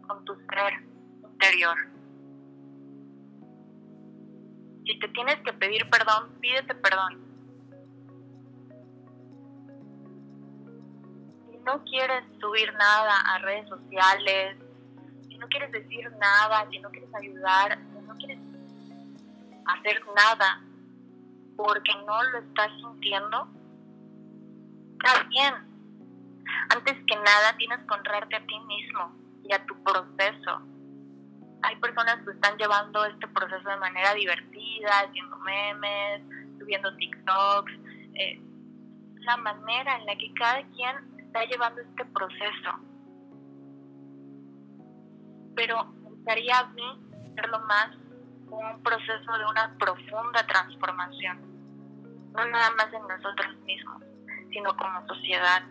con 0.08 0.24
tu 0.26 0.36
ser 0.36 0.74
interior. 1.24 1.78
Si 4.86 5.00
te 5.00 5.08
tienes 5.10 5.39
que 5.44 5.54
pedir 5.54 5.89
perdón, 5.89 6.30
pídete 6.42 6.76
perdón. 6.76 7.24
Si 11.50 11.58
no 11.60 11.84
quieres 11.86 12.24
subir 12.39 12.74
nada 12.74 13.20
a 13.34 13.39
redes 13.39 13.68
sociales, 13.70 14.58
si 15.34 15.39
no 15.39 15.48
quieres 15.48 15.72
decir 15.72 16.12
nada, 16.19 16.67
si 16.69 16.80
no 16.80 16.89
quieres 16.91 17.10
ayudar, 17.15 17.78
si 17.78 18.08
no 18.08 18.15
quieres 18.15 18.39
hacer 19.65 20.02
nada 20.15 20.62
porque 21.58 21.91
no 22.06 22.24
lo 22.24 22.39
estás 22.39 22.72
sintiendo, 22.78 23.48
está 24.93 25.24
bien. 25.30 25.54
Antes 26.69 26.93
que 27.08 27.15
nada 27.15 27.56
tienes 27.58 27.80
que 27.80 27.93
honrarte 27.93 28.36
a 28.36 28.46
ti 28.46 28.60
mismo 28.60 29.12
y 29.43 29.54
a 29.54 29.65
tu 29.65 29.82
proceso. 29.84 30.62
Hay 31.63 31.76
personas 31.78 32.24
que 32.26 32.32
están 32.32 32.58
llevando 32.58 33.06
este 33.06 33.28
proceso 33.28 33.67
de 33.67 33.78
manera 33.78 34.13
divertida, 34.13 35.00
haciendo 35.00 35.38
memes, 35.38 36.22
subiendo 36.60 36.96
TikToks. 36.96 37.72
Eh, 38.15 38.41
la 39.22 39.38
manera 39.38 39.98
en 39.98 40.06
la 40.06 40.15
que 40.15 40.34
cada 40.34 40.62
quien 40.76 40.96
está 41.17 41.46
llevando 41.46 41.82
este 41.82 42.06
proceso. 42.06 42.93
Pero 45.56 45.86
me 45.86 46.10
gustaría 46.10 46.60
a 46.60 46.68
mí 46.68 47.00
verlo 47.36 47.60
más 47.62 47.89
como 48.50 48.76
un 48.76 48.84
proceso 48.84 49.38
de 49.38 49.46
una 49.46 49.76
profunda 49.78 50.46
transformación. 50.48 51.39
No 52.34 52.46
nada 52.46 52.72
más 52.72 52.92
en 52.94 53.08
nosotros 53.08 53.56
mismos, 53.66 54.04
sino 54.52 54.76
como 54.76 55.08
sociedad 55.08 55.63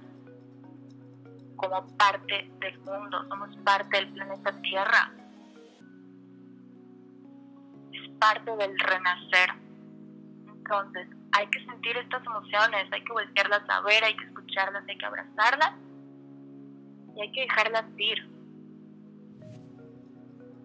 como 1.56 1.86
parte 1.96 2.50
del 2.58 2.78
mundo, 2.80 3.24
somos 3.28 3.56
parte 3.58 3.96
del 3.96 4.12
planeta 4.12 4.52
Tierra. 4.62 5.12
Es 7.92 8.10
parte 8.18 8.56
del 8.56 8.78
renacer. 8.80 9.50
Entonces, 10.48 11.08
hay 11.32 11.46
que 11.48 11.64
sentir 11.64 11.96
estas 11.96 12.24
emociones, 12.24 12.92
hay 12.92 13.04
que 13.04 13.12
voltearlas 13.12 13.62
a 13.68 13.80
ver, 13.82 14.02
hay 14.02 14.16
que 14.16 14.24
escucharlas, 14.24 14.84
hay 14.88 14.98
que 14.98 15.06
abrazarlas 15.06 15.72
y 17.14 17.20
hay 17.20 17.32
que 17.32 17.40
dejarlas 17.42 17.84
ir. 17.96 18.31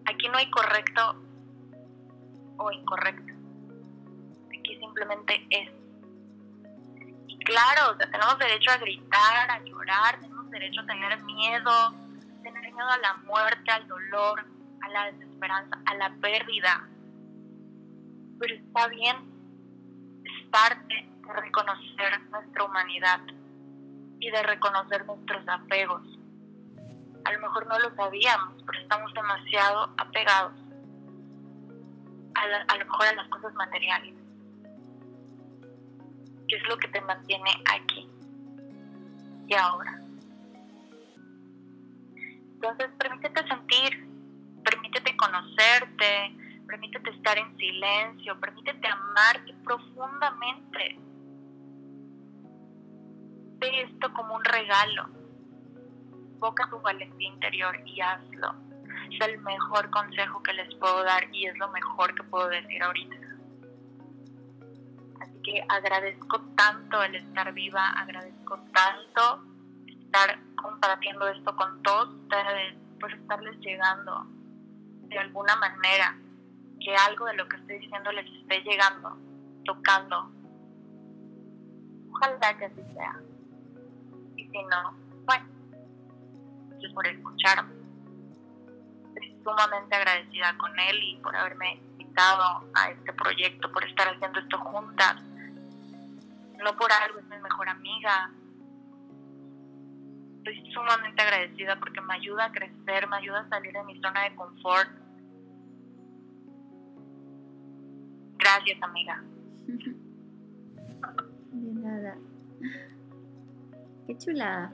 Aquí 0.08 0.26
no 0.28 0.38
hay 0.38 0.50
correcto 0.50 1.22
o 2.56 2.72
incorrecto. 2.72 3.34
Aquí 4.58 4.78
simplemente 4.78 5.46
es. 5.50 5.70
Y 7.26 7.38
claro, 7.40 7.96
tenemos 7.98 8.38
derecho 8.38 8.70
a 8.70 8.78
gritar, 8.78 9.50
a 9.50 9.62
llorar, 9.64 10.18
derecho 10.48 10.80
a 10.80 10.86
tener 10.86 11.22
miedo, 11.24 11.70
tener 12.42 12.72
miedo 12.72 12.88
a 12.88 12.98
la 12.98 13.14
muerte, 13.26 13.70
al 13.70 13.86
dolor, 13.86 14.46
a 14.80 14.88
la 14.88 15.12
desesperanza, 15.12 15.78
a 15.84 15.94
la 15.96 16.10
pérdida. 16.22 16.88
Pero 18.40 18.54
está 18.54 18.88
bien, 18.88 19.16
es 20.24 20.48
parte 20.48 21.06
de 21.26 21.32
reconocer 21.34 22.20
nuestra 22.30 22.64
humanidad 22.64 23.20
y 24.20 24.30
de 24.30 24.42
reconocer 24.42 25.04
nuestros 25.04 25.46
apegos. 25.48 26.17
A 27.24 27.32
lo 27.32 27.40
mejor 27.40 27.66
no 27.66 27.78
lo 27.78 27.94
sabíamos, 27.94 28.62
pero 28.66 28.80
estamos 28.80 29.12
demasiado 29.12 29.92
apegados 29.98 30.52
a, 32.34 32.72
a 32.72 32.76
lo 32.76 32.84
mejor 32.84 33.06
a 33.06 33.14
las 33.14 33.28
cosas 33.28 33.54
materiales. 33.54 34.14
¿Qué 36.48 36.56
es 36.56 36.68
lo 36.68 36.78
que 36.78 36.88
te 36.88 37.00
mantiene 37.02 37.50
aquí 37.74 38.08
y 39.46 39.54
ahora? 39.54 40.00
Entonces, 42.54 42.90
permítete 42.98 43.46
sentir, 43.46 44.08
permítete 44.64 45.16
conocerte, 45.16 46.36
permítete 46.66 47.10
estar 47.10 47.38
en 47.38 47.56
silencio, 47.56 48.40
permítete 48.40 48.88
amarte 48.88 49.54
profundamente. 49.64 50.98
Ve 53.60 53.82
esto 53.82 54.12
como 54.12 54.34
un 54.34 54.44
regalo. 54.44 55.17
Boca 56.38 56.68
tu 56.70 56.80
valentía 56.80 57.28
interior 57.28 57.76
y 57.84 58.00
hazlo. 58.00 58.54
Es 59.10 59.26
el 59.26 59.40
mejor 59.40 59.90
consejo 59.90 60.42
que 60.42 60.52
les 60.52 60.74
puedo 60.76 61.02
dar 61.02 61.24
y 61.32 61.46
es 61.46 61.56
lo 61.58 61.68
mejor 61.70 62.14
que 62.14 62.22
puedo 62.24 62.48
decir 62.48 62.82
ahorita. 62.82 63.16
Así 65.20 65.42
que 65.42 65.64
agradezco 65.68 66.40
tanto 66.56 67.02
el 67.02 67.16
estar 67.16 67.52
viva, 67.52 67.90
agradezco 67.90 68.58
tanto 68.72 69.44
estar 69.86 70.38
compartiendo 70.56 71.28
esto 71.28 71.54
con 71.56 71.82
todos 71.82 72.14
ustedes, 72.14 72.76
por 73.00 73.12
estarles 73.12 73.58
llegando 73.60 74.26
de 75.08 75.18
alguna 75.18 75.56
manera, 75.56 76.16
que 76.80 76.94
algo 76.94 77.26
de 77.26 77.34
lo 77.34 77.48
que 77.48 77.56
estoy 77.56 77.78
diciendo 77.78 78.12
les 78.12 78.26
esté 78.26 78.60
llegando, 78.62 79.16
tocando. 79.64 80.30
Ojalá 82.12 82.56
que 82.58 82.64
así 82.66 82.82
sea. 82.94 83.20
Y 84.36 84.48
si 84.48 84.62
no, 84.64 85.07
gracias 86.78 86.92
por 86.92 87.06
escucharme. 87.06 87.74
Estoy 89.14 89.36
sumamente 89.42 89.96
agradecida 89.96 90.56
con 90.58 90.78
él 90.78 90.96
y 91.02 91.16
por 91.16 91.34
haberme 91.34 91.80
invitado 91.98 92.64
a 92.74 92.90
este 92.90 93.12
proyecto, 93.12 93.72
por 93.72 93.84
estar 93.84 94.08
haciendo 94.08 94.38
esto 94.38 94.58
juntas. 94.58 95.22
No 96.62 96.76
por 96.76 96.90
algo, 96.92 97.18
es 97.18 97.24
mi 97.26 97.38
mejor 97.38 97.68
amiga, 97.68 98.30
estoy 100.38 100.72
sumamente 100.72 101.22
agradecida 101.22 101.78
porque 101.78 102.00
me 102.00 102.14
ayuda 102.14 102.46
a 102.46 102.52
crecer, 102.52 103.08
me 103.08 103.16
ayuda 103.16 103.40
a 103.40 103.48
salir 103.48 103.72
de 103.72 103.84
mi 103.84 104.00
zona 104.00 104.22
de 104.24 104.34
confort. 104.34 104.88
Gracias, 108.38 108.82
amiga. 108.82 109.22
De 111.52 111.74
nada. 111.74 112.16
Qué 114.06 114.16
chulada. 114.18 114.72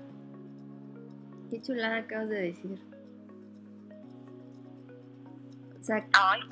Qué 1.50 1.61
chulada 1.61 1.96
acabas 1.98 2.28
de 2.28 2.40
decir. 2.40 2.78
O 5.80 5.83
sea, 5.83 6.07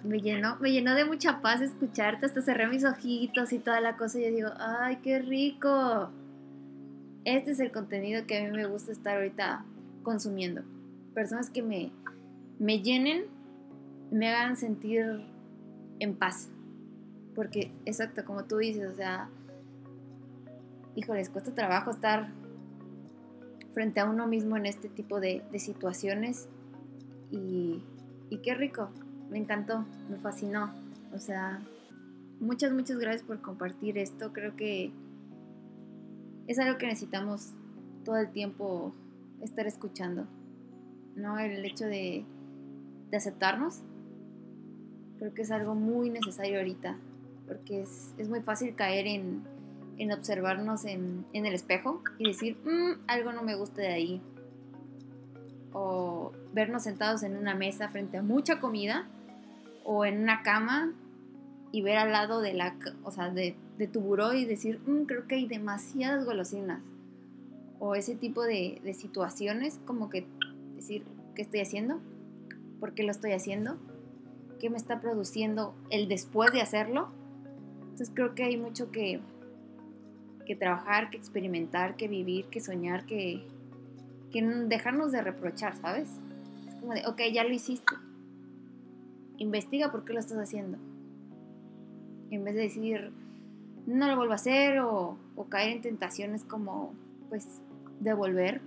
me 0.05 0.21
llenó, 0.21 0.57
me 0.61 0.73
llenó 0.73 0.95
de 0.95 1.07
mucha 1.07 1.41
paz 1.41 1.63
escucharte, 1.63 2.27
hasta 2.27 2.43
cerré 2.43 2.67
mis 2.67 2.85
ojitos 2.85 3.53
y 3.53 3.59
toda 3.59 3.81
la 3.81 3.97
cosa 3.97 4.21
y 4.21 4.25
yo 4.25 4.31
digo, 4.31 4.51
ay, 4.59 4.97
qué 5.03 5.21
rico 5.21 6.11
este 7.25 7.53
es 7.53 7.61
el 7.61 7.71
contenido 7.71 8.27
que 8.27 8.39
a 8.39 8.45
mí 8.45 8.57
me 8.57 8.67
gusta 8.67 8.93
estar 8.93 9.17
ahorita 9.17 9.65
consumiendo. 10.03 10.63
Personas 11.15 11.51
que 11.51 11.63
me, 11.63 11.93
me 12.59 12.81
llenen, 12.81 13.25
me 14.11 14.29
hagan 14.29 14.57
sentir 14.57 15.23
en 16.01 16.17
paz. 16.17 16.49
Porque, 17.35 17.71
exacto, 17.85 18.25
como 18.25 18.45
tú 18.45 18.59
dices, 18.59 18.93
o 18.93 18.97
sea, 18.97 19.29
híjoles, 20.97 21.31
cuesta 21.31 21.55
trabajo 21.55 21.91
estar 21.91 22.29
frente 23.73 24.01
a 24.01 24.05
uno 24.05 24.27
mismo 24.27 24.57
en 24.57 24.67
este 24.67 24.89
tipo 24.89 25.21
de, 25.21 25.43
situaciones. 25.59 26.49
Y, 27.31 27.83
y 28.31 28.39
qué 28.39 28.55
rico, 28.55 28.91
me 29.31 29.39
encantó, 29.39 29.85
me 30.11 30.19
fascinó. 30.19 30.73
O 31.15 31.19
sea, 31.19 31.61
muchas, 32.41 32.73
muchas 32.73 32.99
gracias 32.99 33.23
por 33.23 33.41
compartir 33.41 33.99
esto. 33.99 34.33
Creo 34.33 34.57
que 34.57 34.93
es 36.47 36.59
algo 36.59 36.79
que 36.79 36.87
necesitamos 36.87 37.53
todo 38.05 38.17
el 38.17 38.31
tiempo 38.31 38.93
estar 39.43 39.67
escuchando, 39.67 40.27
¿no? 41.17 41.39
El 41.39 41.65
hecho 41.65 41.87
de, 41.87 42.25
aceptarnos, 43.13 43.83
creo 45.19 45.35
que 45.35 45.43
es 45.43 45.51
algo 45.51 45.75
muy 45.75 46.09
necesario 46.09 46.59
ahorita, 46.59 46.97
porque 47.47 47.83
es, 47.83 48.29
muy 48.29 48.41
fácil 48.41 48.75
caer 48.75 49.07
en, 49.07 49.43
observarnos 50.13 50.85
en, 50.85 51.25
el 51.33 51.55
espejo 51.55 52.03
y 52.19 52.29
decir, 52.29 52.57
mm, 52.65 53.03
algo 53.07 53.33
no 53.33 53.43
me 53.43 53.55
gusta 53.55 53.83
de 53.83 53.89
ahí. 53.89 54.23
o 55.75 56.33
vernos 56.53 56.83
sentados 56.83 57.23
en 57.23 57.37
una 57.37 57.55
mesa 57.55 57.89
frente 57.89 58.19
a 58.19 58.23
mucha 58.23 58.61
comida 58.61 59.07
o 59.85 60.05
en 60.05 60.23
una 60.23 60.43
cama 60.43 60.93
y 61.71 61.81
ver 61.81 61.97
al 61.97 62.13
lado 62.13 62.43
de 62.43 62.53
la, 62.53 62.77
o 63.05 63.11
sea, 63.11 63.31
de, 63.31 63.57
tu 63.91 64.01
buró 64.01 64.35
y 64.35 64.45
decir, 64.45 64.81
mm, 64.87 65.05
creo 65.05 65.27
que 65.27 65.37
hay 65.37 65.47
demasiadas 65.47 66.25
golosinas. 66.25 66.83
O 67.79 67.95
ese 67.95 68.15
tipo 68.15 68.43
de, 68.43 68.81
de 68.85 68.95
situaciones, 68.95 69.81
como 69.87 70.11
que 70.11 70.27
decir, 70.77 71.05
¿qué 71.35 71.43
estoy 71.43 71.61
haciendo? 71.61 72.01
¿Por 72.79 72.95
qué 72.95 73.03
lo 73.03 73.11
estoy 73.11 73.33
haciendo? 73.33 73.77
¿Qué 74.61 74.71
me 74.71 74.77
está 74.77 75.01
produciendo 75.01 75.75
el 75.91 76.09
después 76.09 76.53
de 76.53 76.61
hacerlo? 76.61 77.09
Entonces 77.81 78.11
creo 78.15 78.35
que 78.35 78.45
hay 78.45 78.57
mucho 78.57 78.91
que, 78.91 79.21
que 80.45 80.57
trabajar, 80.57 81.11
que 81.11 81.17
experimentar, 81.17 81.97
que 81.97 82.09
vivir, 82.09 82.47
que 82.47 82.61
soñar, 82.61 83.07
que, 83.07 83.47
que 84.31 84.43
dejarnos 84.43 85.13
de 85.13 85.23
reprochar, 85.23 85.77
¿sabes? 85.77 86.09
Es 86.69 86.75
como 86.77 86.95
de, 86.95 87.07
ok, 87.07 87.21
ya 87.33 87.45
lo 87.45 87.53
hiciste. 87.53 87.95
Investiga 89.39 89.91
por 89.91 90.05
qué 90.05 90.13
lo 90.13 90.21
estás 90.21 90.39
haciendo 90.39 90.79
en 92.37 92.45
vez 92.45 92.55
de 92.55 92.63
decir, 92.63 93.13
no 93.87 94.09
lo 94.09 94.17
vuelvo 94.17 94.33
a 94.33 94.37
hacer 94.37 94.81
o, 94.81 95.19
caer 95.51 95.77
en 95.77 95.83
tentaciones 95.83 96.45
como, 96.45 96.95
pues, 97.29 97.61
devolver 98.01 98.63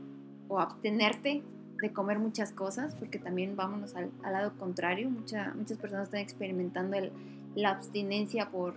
o 0.47 0.59
abstenerte 0.59 1.41
de 1.81 1.91
comer 1.91 2.19
muchas 2.19 2.51
cosas, 2.51 2.95
porque 2.95 3.17
también 3.17 3.55
vámonos 3.55 3.95
al, 3.95 4.11
lado 4.21 4.53
contrario, 4.57 5.09
muchas 5.09 5.77
personas 5.79 6.05
están 6.05 6.21
experimentando 6.21 6.97
la 7.55 7.71
abstinencia 7.71 8.49
por, 8.51 8.75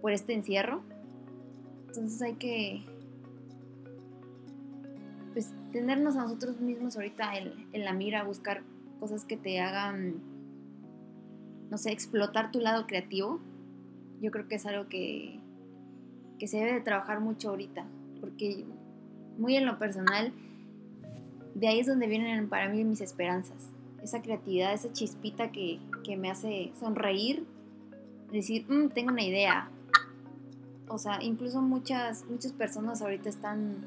por 0.00 0.12
este 0.12 0.32
encierro. 0.32 0.82
Entonces 1.96 2.22
hay 2.22 2.34
que 2.34 2.82
pues, 5.32 5.52
tenernos 5.72 6.16
a 6.16 6.22
nosotros 6.22 6.60
mismos 6.60 6.96
ahorita 6.96 7.32
en, 7.36 7.84
la 7.84 7.92
mira, 7.92 8.24
buscar 8.24 8.62
cosas 9.00 9.24
que 9.24 9.36
te 9.36 9.60
hagan, 9.60 10.14
no 11.70 11.78
sé, 11.78 11.92
explotar 11.92 12.50
tu 12.50 12.60
lado 12.60 12.86
creativo 12.86 13.40
yo 14.24 14.30
creo 14.30 14.48
que 14.48 14.54
es 14.54 14.66
algo 14.66 14.88
que, 14.88 15.38
que 16.38 16.48
se 16.48 16.56
debe 16.58 16.72
de 16.72 16.80
trabajar 16.80 17.20
mucho 17.20 17.50
ahorita, 17.50 17.84
porque 18.20 18.64
muy 19.36 19.56
en 19.56 19.66
lo 19.66 19.78
personal, 19.78 20.32
de 21.54 21.68
ahí 21.68 21.80
es 21.80 21.86
donde 21.86 22.06
vienen 22.06 22.48
para 22.48 22.68
mí 22.70 22.84
mis 22.84 23.02
esperanzas, 23.02 23.70
esa 24.02 24.22
creatividad, 24.22 24.72
esa 24.72 24.92
chispita 24.92 25.52
que, 25.52 25.78
que 26.04 26.16
me 26.16 26.30
hace 26.30 26.72
sonreír, 26.80 27.44
decir, 28.32 28.64
mm, 28.66 28.88
tengo 28.90 29.12
una 29.12 29.22
idea. 29.22 29.68
O 30.94 30.98
sea, 30.98 31.20
incluso 31.20 31.60
muchas, 31.60 32.24
muchas 32.30 32.52
personas 32.52 33.02
ahorita 33.02 33.28
están 33.28 33.84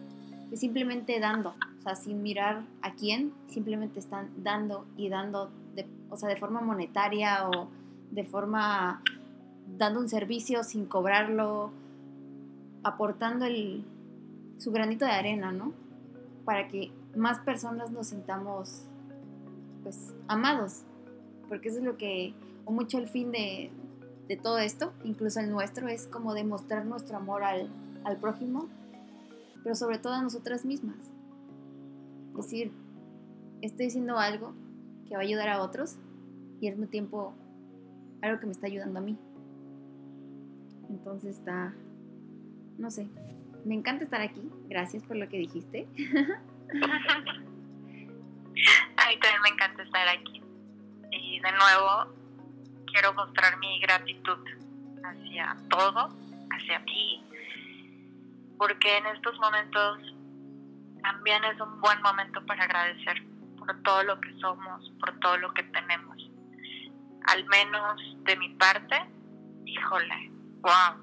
simplemente 0.53 1.17
dando, 1.21 1.51
o 1.79 1.81
sea, 1.81 1.95
sin 1.95 2.21
mirar 2.21 2.65
a 2.81 2.95
quién, 2.95 3.31
simplemente 3.47 3.99
están 3.99 4.29
dando 4.43 4.85
y 4.97 5.07
dando, 5.07 5.49
de, 5.73 5.87
o 6.09 6.17
sea, 6.17 6.27
de 6.27 6.35
forma 6.35 6.59
monetaria 6.59 7.47
o 7.47 7.69
de 8.11 8.25
forma 8.25 9.01
dando 9.77 10.01
un 10.01 10.09
servicio 10.09 10.65
sin 10.65 10.85
cobrarlo, 10.85 11.71
aportando 12.83 13.45
el, 13.45 13.85
su 14.57 14.73
granito 14.73 15.05
de 15.05 15.11
arena, 15.11 15.53
¿no? 15.53 15.71
Para 16.43 16.67
que 16.67 16.91
más 17.15 17.39
personas 17.39 17.89
nos 17.89 18.07
sintamos, 18.07 18.83
pues, 19.81 20.13
amados. 20.27 20.81
Porque 21.47 21.69
eso 21.69 21.77
es 21.77 21.85
lo 21.85 21.95
que, 21.95 22.33
o 22.65 22.73
mucho 22.73 22.97
el 22.97 23.07
fin 23.07 23.31
de, 23.31 23.71
de 24.27 24.37
todo 24.37 24.57
esto, 24.57 24.93
incluso 25.03 25.39
el 25.39 25.49
nuestro, 25.49 25.87
es 25.87 26.07
como 26.07 26.33
demostrar 26.33 26.85
nuestro 26.85 27.17
amor 27.17 27.43
al, 27.43 27.69
al 28.03 28.17
prójimo, 28.17 28.67
pero 29.63 29.75
sobre 29.75 29.97
todo 29.97 30.13
a 30.13 30.21
nosotras 30.21 30.65
mismas. 30.65 30.97
Decir, 32.35 32.71
estoy 33.61 33.87
haciendo 33.87 34.17
algo 34.17 34.53
que 35.07 35.15
va 35.15 35.21
a 35.21 35.23
ayudar 35.23 35.49
a 35.49 35.61
otros 35.61 35.97
y 36.59 36.67
al 36.67 36.75
mismo 36.75 36.89
tiempo 36.89 37.33
algo 38.21 38.39
que 38.39 38.45
me 38.45 38.51
está 38.51 38.67
ayudando 38.67 38.99
a 38.99 39.01
mí. 39.01 39.17
Entonces 40.89 41.37
está, 41.37 41.73
no 42.77 42.91
sé, 42.91 43.09
me 43.65 43.75
encanta 43.75 44.03
estar 44.03 44.21
aquí. 44.21 44.49
Gracias 44.69 45.03
por 45.03 45.17
lo 45.17 45.27
que 45.27 45.37
dijiste. 45.37 45.87
a 45.97 46.07
mí 49.07 49.19
también 49.19 49.41
me 49.43 49.49
encanta 49.49 49.83
estar 49.83 50.07
aquí. 50.07 50.41
Y 51.11 51.39
de 51.39 51.51
nuevo, 51.51 52.13
quiero 52.97 53.13
mostrar 53.13 53.55
mi 53.59 53.79
gratitud 53.79 54.39
hacia 55.03 55.55
todo, 55.69 56.09
hacia 56.49 56.83
ti, 56.85 57.23
porque 58.57 58.97
en 58.97 59.05
estos 59.05 59.37
momentos 59.37 59.99
también 61.03 61.43
es 61.43 61.61
un 61.61 61.79
buen 61.79 62.01
momento 62.01 62.43
para 62.47 62.63
agradecer 62.63 63.21
por 63.59 63.71
todo 63.83 64.01
lo 64.01 64.19
que 64.19 64.33
somos, 64.39 64.91
por 64.99 65.19
todo 65.19 65.37
lo 65.37 65.53
que 65.53 65.61
tenemos. 65.61 66.17
Al 67.27 67.45
menos 67.45 68.01
de 68.23 68.35
mi 68.37 68.49
parte, 68.55 68.99
híjole, 69.67 70.31
wow, 70.61 70.97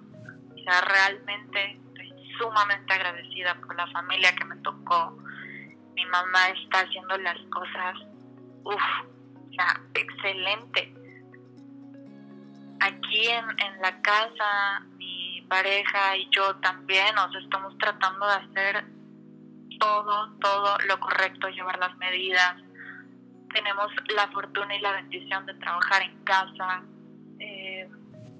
o 0.51 0.65
sea, 0.65 0.81
realmente 0.81 1.81
estoy 1.87 2.13
sumamente 2.39 2.93
agradecida 2.93 3.55
por 3.61 3.77
la 3.77 3.87
familia 3.93 4.35
que 4.35 4.45
me 4.47 4.57
tocó. 4.57 5.17
Mi 5.95 6.05
mamá 6.07 6.49
está 6.49 6.81
haciendo 6.81 7.17
las 7.19 7.39
cosas, 7.53 7.95
uff, 8.65 8.83
o 9.49 9.53
sea, 9.55 9.81
excelente. 9.95 11.04
Aquí 12.85 13.29
en, 13.29 13.45
en 13.61 13.81
la 13.81 14.03
casa, 14.03 14.81
mi 14.99 15.41
pareja 15.49 16.17
y 16.19 16.29
yo 16.31 16.55
también 16.57 17.15
nos 17.15 17.35
estamos 17.37 17.77
tratando 17.79 18.27
de 18.27 18.35
hacer 18.35 18.85
todo, 19.79 20.31
todo 20.39 20.77
lo 20.87 21.01
correcto, 21.01 21.49
llevar 21.49 21.79
las 21.79 21.97
medidas. 21.97 22.57
Tenemos 23.55 23.91
la 24.15 24.29
fortuna 24.29 24.77
y 24.77 24.81
la 24.81 24.93
bendición 24.93 25.47
de 25.47 25.55
trabajar 25.55 26.03
en 26.03 26.25
casa. 26.25 26.83
Eh, 27.39 27.89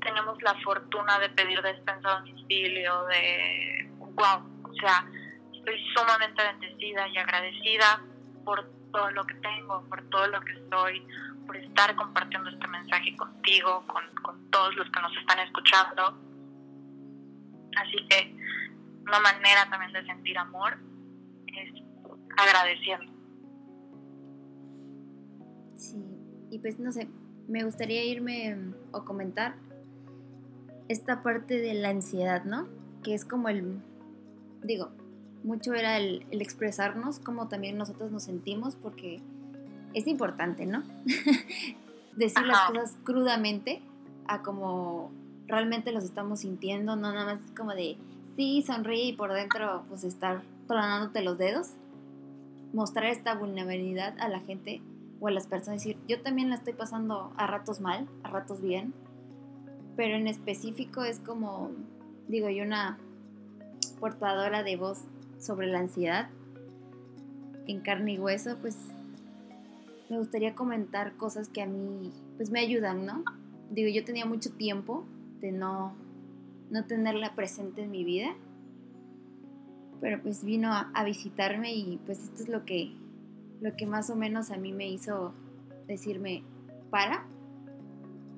tenemos 0.03 0.43
la 0.43 0.55
fortuna 0.63 1.19
de 1.21 1.31
pedir 1.31 1.63
despensa 1.63 2.17
a 2.17 2.21
domicilio, 2.21 3.05
de 3.07 3.91
wow, 3.99 4.45
o 4.63 4.75
sea, 4.75 5.07
estoy 5.55 5.83
sumamente 5.97 6.43
bendecida 6.43 7.09
y 7.09 7.17
agradecida 7.17 8.03
por 8.45 8.69
todo 8.93 9.11
lo 9.13 9.25
que 9.25 9.35
tengo, 9.37 9.83
por 9.89 10.03
todo 10.11 10.27
lo 10.27 10.41
que 10.43 10.55
soy, 10.71 11.07
por 11.47 11.57
estar 11.57 11.95
compartiendo 11.97 12.51
este 12.51 12.67
mensaje 12.69 13.17
contigo, 13.17 13.85
con, 13.87 14.05
todos 14.51 14.77
los 14.77 14.89
que 14.91 15.01
nos 15.01 15.17
están 15.17 15.41
escuchando. 15.41 16.17
Así 17.77 17.97
que 18.09 18.37
una 19.03 19.19
manera 19.19 19.69
también 19.69 19.93
de 19.93 20.07
sentir 20.07 20.39
amor 20.39 20.79
es 21.47 21.83
agradeciendo. 22.37 23.13
Sí, 25.75 26.05
y 26.51 26.59
pues 26.61 26.79
no 26.79 26.93
sé, 26.93 27.09
me 27.49 27.65
gustaría 27.65 28.05
irme 28.05 28.57
o 28.93 29.05
comentar 29.05 29.57
esta 30.89 31.23
parte 31.23 31.61
de 31.61 31.75
la 31.75 31.91
ansiedad, 31.91 32.45
¿no? 32.45 32.69
Que 33.03 33.15
es 33.15 33.25
como 33.25 33.49
el, 33.49 33.81
digo, 34.63 34.91
mucho 35.43 35.75
era 35.75 35.99
el, 35.99 36.27
expresarnos 36.31 37.19
como 37.19 37.49
también 37.49 37.77
nosotros 37.77 38.11
nos 38.11 38.25
sentimos, 38.25 38.77
porque 38.77 39.21
es 39.95 40.07
importante, 40.07 40.67
¿no? 40.67 40.83
Decir 42.17 42.47
las 42.47 42.71
cosas 42.71 42.97
crudamente 43.05 43.83
a 44.27 44.43
como 44.43 45.11
realmente 45.47 45.93
los 45.93 46.05
estamos 46.05 46.41
sintiendo, 46.41 46.97
no 46.97 47.13
nada 47.13 47.35
más 47.35 47.41
como 47.57 47.75
de, 47.75 47.97
sí, 48.37 48.63
sonríe 48.63 49.07
y 49.07 49.13
por 49.13 49.33
dentro 49.33 49.85
pues 49.89 50.05
estar 50.05 50.43
tronándote 50.67 51.23
los 51.23 51.39
dedos. 51.39 51.71
Mostrar 52.73 53.07
esta 53.07 53.35
vulnerabilidad 53.35 54.19
a 54.19 54.29
la 54.29 54.41
gente 54.41 54.83
o 55.21 55.29
a 55.29 55.31
las 55.31 55.47
personas, 55.47 55.81
decir, 55.81 55.97
yo 56.09 56.21
también 56.23 56.51
la 56.51 56.57
estoy 56.57 56.73
pasando 56.73 57.33
a 57.37 57.47
ratos 57.47 57.81
mal, 57.81 58.09
a 58.25 58.31
ratos 58.31 58.61
bien, 58.61 58.93
pero 59.97 60.17
en 60.17 60.27
específico 60.27 61.05
es 61.05 61.21
como, 61.21 61.71
digo 62.29 62.49
yo, 62.51 62.65
una 62.65 62.99
portadora 64.01 64.63
de 64.65 64.77
voz 64.77 65.05
sobre 65.39 65.69
la 65.69 65.79
ansiedad 65.79 66.29
en 67.67 67.81
carne 67.81 68.15
y 68.15 68.19
hueso, 68.19 68.57
pues 68.61 68.77
me 70.09 70.19
gustaría 70.19 70.55
comentar 70.55 71.17
cosas 71.17 71.49
que 71.49 71.63
a 71.63 71.67
mí 71.67 72.13
pues 72.37 72.51
me 72.51 72.61
ayudan, 72.61 73.07
¿no? 73.07 73.25
Digo, 73.71 73.89
yo 73.89 74.05
tenía 74.05 74.27
mucho 74.27 74.53
tiempo 74.53 75.05
de 75.41 75.53
no, 75.53 75.95
no 76.71 76.85
tenerla 76.85 77.35
presente 77.35 77.83
en 77.83 77.91
mi 77.91 78.05
vida, 78.05 78.35
pero 80.01 80.21
pues 80.23 80.45
vino 80.45 80.71
a, 80.73 81.05
visitarme 81.05 81.75
y 81.75 81.99
pues 82.05 82.23
esto 82.23 82.43
es 82.43 82.49
lo 82.49 82.65
que, 82.65 82.93
lo 83.61 83.75
que 83.77 83.87
más 83.87 84.11
o 84.11 84.17
menos 84.17 84.51
a 84.51 84.57
mí 84.57 84.73
me 84.73 84.89
hizo 84.89 85.33
decirme, 85.87 86.43
para, 86.91 87.27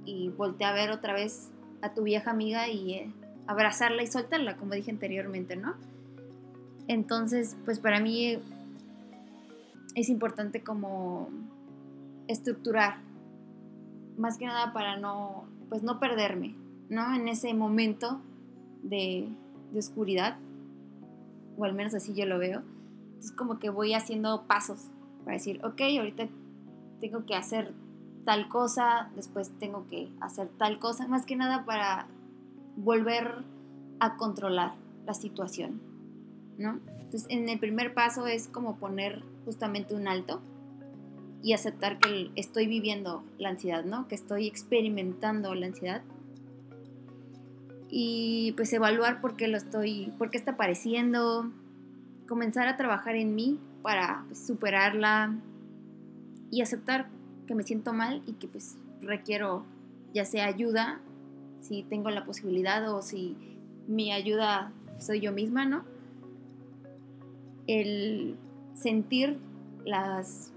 y 0.05 0.29
volteé 0.31 0.67
a 0.67 0.73
ver 0.73 0.91
otra 0.91 1.13
vez 1.13 1.51
a 1.83 1.93
tu 1.93 2.03
vieja 2.03 2.31
amiga 2.31 2.69
y 2.69 2.95
eh, 2.95 3.13
abrazarla 3.47 4.03
y 4.03 4.07
soltarla, 4.07 4.57
como 4.57 4.75
dije 4.75 4.91
anteriormente, 4.91 5.57
¿no? 5.57 5.75
Entonces, 6.89 7.57
pues 7.65 7.81
para 7.81 8.01
mí 8.01 8.39
es 9.95 10.09
importante 10.09 10.63
como 10.63 11.29
estructurar, 12.29 12.99
más 14.17 14.39
que 14.39 14.47
nada 14.47 14.73
para 14.73 14.97
no, 14.97 15.45
pues 15.69 15.83
no 15.83 16.01
perderme, 16.01 16.55
¿no? 16.89 17.15
En 17.15 17.29
ese 17.29 17.53
momento 17.55 18.21
de, 18.83 19.29
de 19.73 19.79
oscuridad, 19.79 20.39
o 21.59 21.65
al 21.65 21.75
menos 21.75 21.95
así 21.95 22.15
yo 22.15 22.27
lo 22.27 22.39
veo. 22.39 22.63
Es 23.19 23.33
como 23.33 23.59
que 23.59 23.71
voy 23.71 23.95
haciendo 23.95 24.45
pasos 24.47 24.91
para 25.25 25.37
decir, 25.37 25.65
ok, 25.65 25.81
ahorita 25.99 26.29
tengo 27.01 27.27
que 27.27 27.35
hacer 27.35 27.73
tal 28.25 28.49
cosa, 28.49 29.11
después 29.15 29.51
tengo 29.59 29.87
que 29.89 30.11
hacer 30.21 30.49
tal 30.59 30.79
cosa, 30.79 31.07
más 31.07 31.27
que 31.27 31.37
nada 31.37 31.65
para 31.65 32.07
volver 32.77 33.45
a 34.01 34.17
controlar 34.17 34.75
la 35.07 35.15
situación, 35.15 35.81
¿no? 36.59 36.81
Entonces, 37.01 37.27
en 37.31 37.49
el 37.49 37.59
primer 37.59 37.95
paso 37.95 38.27
es 38.27 38.49
como 38.49 38.77
poner 38.77 39.23
justamente 39.45 39.95
un 39.95 40.09
alto 40.09 40.41
y 41.43 41.53
aceptar 41.53 41.99
que 41.99 42.31
estoy 42.35 42.67
viviendo 42.67 43.23
la 43.39 43.51
ansiedad, 43.51 43.85
¿no? 43.85 44.09
Que 44.09 44.15
estoy 44.15 44.47
experimentando 44.47 45.55
la 45.55 45.67
ansiedad. 45.67 46.03
Y 47.89 48.53
pues 48.57 48.73
evaluar 48.73 49.21
por 49.21 49.37
qué 49.37 49.49
lo 49.49 49.57
estoy, 49.57 50.13
por 50.19 50.31
qué 50.31 50.39
está 50.39 50.53
apareciendo, 50.53 51.51
comenzar 52.27 52.69
a 52.69 52.77
trabajar 52.77 53.17
en 53.17 53.35
mí 53.35 53.59
para 53.83 54.25
pues, 54.27 54.45
superarla 54.45 55.37
y 56.51 56.63
aceptar 56.63 57.09
que 57.47 57.55
me 57.55 57.63
siento 57.63 57.93
mal 57.93 58.23
y 58.27 58.33
que 58.33 58.49
pues 58.49 58.77
requiero 59.01 59.65
ya 60.13 60.25
sea 60.25 60.47
ayuda, 60.47 61.01
si 61.61 61.83
tengo 61.83 62.11
la 62.11 62.25
posibilidad 62.25 62.93
o 62.93 63.03
si 63.03 63.37
mi 63.87 64.13
ayuda 64.13 64.73
soy 64.99 65.21
yo 65.21 65.33
misma, 65.33 65.65
¿no? 65.65 65.85
El 67.67 68.37
sentir 68.75 69.39
las, 69.85 70.53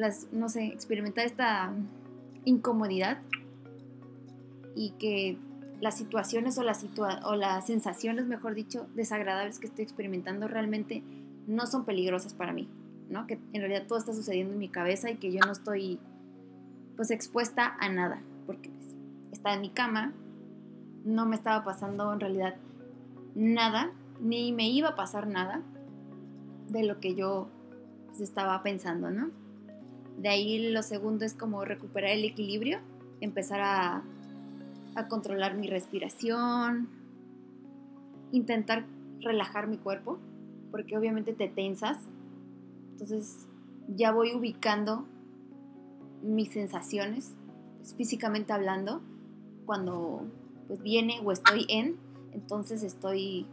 las 0.00 0.32
no 0.32 0.48
sé, 0.48 0.64
experimentar 0.66 1.26
esta 1.26 1.72
incomodidad 2.44 3.18
y 4.74 4.92
que 4.92 5.36
las 5.80 5.96
situaciones 5.96 6.58
o 6.58 6.62
las, 6.62 6.84
o 7.24 7.36
las 7.36 7.66
sensaciones, 7.66 8.26
mejor 8.26 8.54
dicho, 8.54 8.86
desagradables 8.94 9.58
que 9.58 9.66
estoy 9.66 9.84
experimentando 9.84 10.48
realmente 10.48 11.02
no 11.46 11.66
son 11.66 11.84
peligrosas 11.84 12.34
para 12.34 12.52
mí, 12.52 12.68
¿no? 13.08 13.26
Que 13.26 13.34
en 13.52 13.60
realidad 13.60 13.86
todo 13.86 13.98
está 13.98 14.12
sucediendo 14.12 14.54
en 14.54 14.58
mi 14.58 14.68
cabeza 14.68 15.10
y 15.10 15.16
que 15.16 15.32
yo 15.32 15.40
no 15.40 15.52
estoy 15.52 15.98
pues 16.96 17.10
expuesta 17.10 17.76
a 17.78 17.88
nada, 17.88 18.22
porque 18.46 18.70
pues, 18.70 18.94
estaba 19.32 19.54
en 19.54 19.62
mi 19.62 19.70
cama, 19.70 20.12
no 21.04 21.26
me 21.26 21.36
estaba 21.36 21.64
pasando 21.64 22.12
en 22.12 22.20
realidad 22.20 22.56
nada, 23.34 23.90
ni 24.20 24.52
me 24.52 24.68
iba 24.68 24.90
a 24.90 24.96
pasar 24.96 25.26
nada 25.26 25.62
de 26.68 26.84
lo 26.84 27.00
que 27.00 27.14
yo 27.14 27.48
pues, 28.06 28.20
estaba 28.20 28.62
pensando, 28.62 29.10
¿no? 29.10 29.30
De 30.18 30.28
ahí 30.28 30.70
lo 30.70 30.82
segundo 30.82 31.24
es 31.24 31.34
como 31.34 31.64
recuperar 31.64 32.10
el 32.10 32.24
equilibrio, 32.24 32.78
empezar 33.20 33.60
a, 33.60 34.02
a 34.94 35.08
controlar 35.08 35.56
mi 35.56 35.66
respiración, 35.66 36.88
intentar 38.32 38.84
relajar 39.20 39.66
mi 39.66 39.76
cuerpo, 39.76 40.18
porque 40.70 40.96
obviamente 40.96 41.32
te 41.32 41.48
tensas, 41.48 41.98
entonces 42.92 43.46
ya 43.88 44.12
voy 44.12 44.34
ubicando 44.34 45.04
mis 46.22 46.50
sensaciones, 46.50 47.32
pues, 47.78 47.94
físicamente 47.94 48.52
hablando, 48.52 49.00
cuando 49.66 50.22
pues 50.66 50.82
viene 50.82 51.20
o 51.24 51.32
estoy 51.32 51.66
en, 51.68 51.96
entonces 52.32 52.82
estoy 52.82 53.46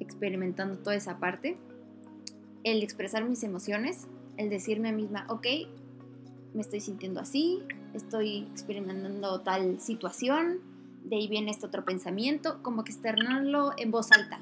experimentando 0.00 0.78
toda 0.78 0.96
esa 0.96 1.18
parte. 1.18 1.56
El 2.64 2.82
expresar 2.82 3.24
mis 3.28 3.42
emociones, 3.42 4.06
el 4.36 4.50
decirme 4.50 4.88
a 4.88 4.92
mí 4.92 5.02
misma, 5.02 5.26
ok, 5.28 5.46
me 6.54 6.62
estoy 6.62 6.80
sintiendo 6.80 7.20
así, 7.20 7.62
estoy 7.94 8.48
experimentando 8.52 9.40
tal 9.40 9.80
situación, 9.80 10.60
de 11.04 11.16
ahí 11.16 11.28
viene 11.28 11.50
este 11.50 11.66
otro 11.66 11.84
pensamiento, 11.84 12.62
como 12.62 12.84
que 12.84 12.92
externarlo 12.92 13.72
en 13.76 13.90
voz 13.90 14.12
alta, 14.12 14.40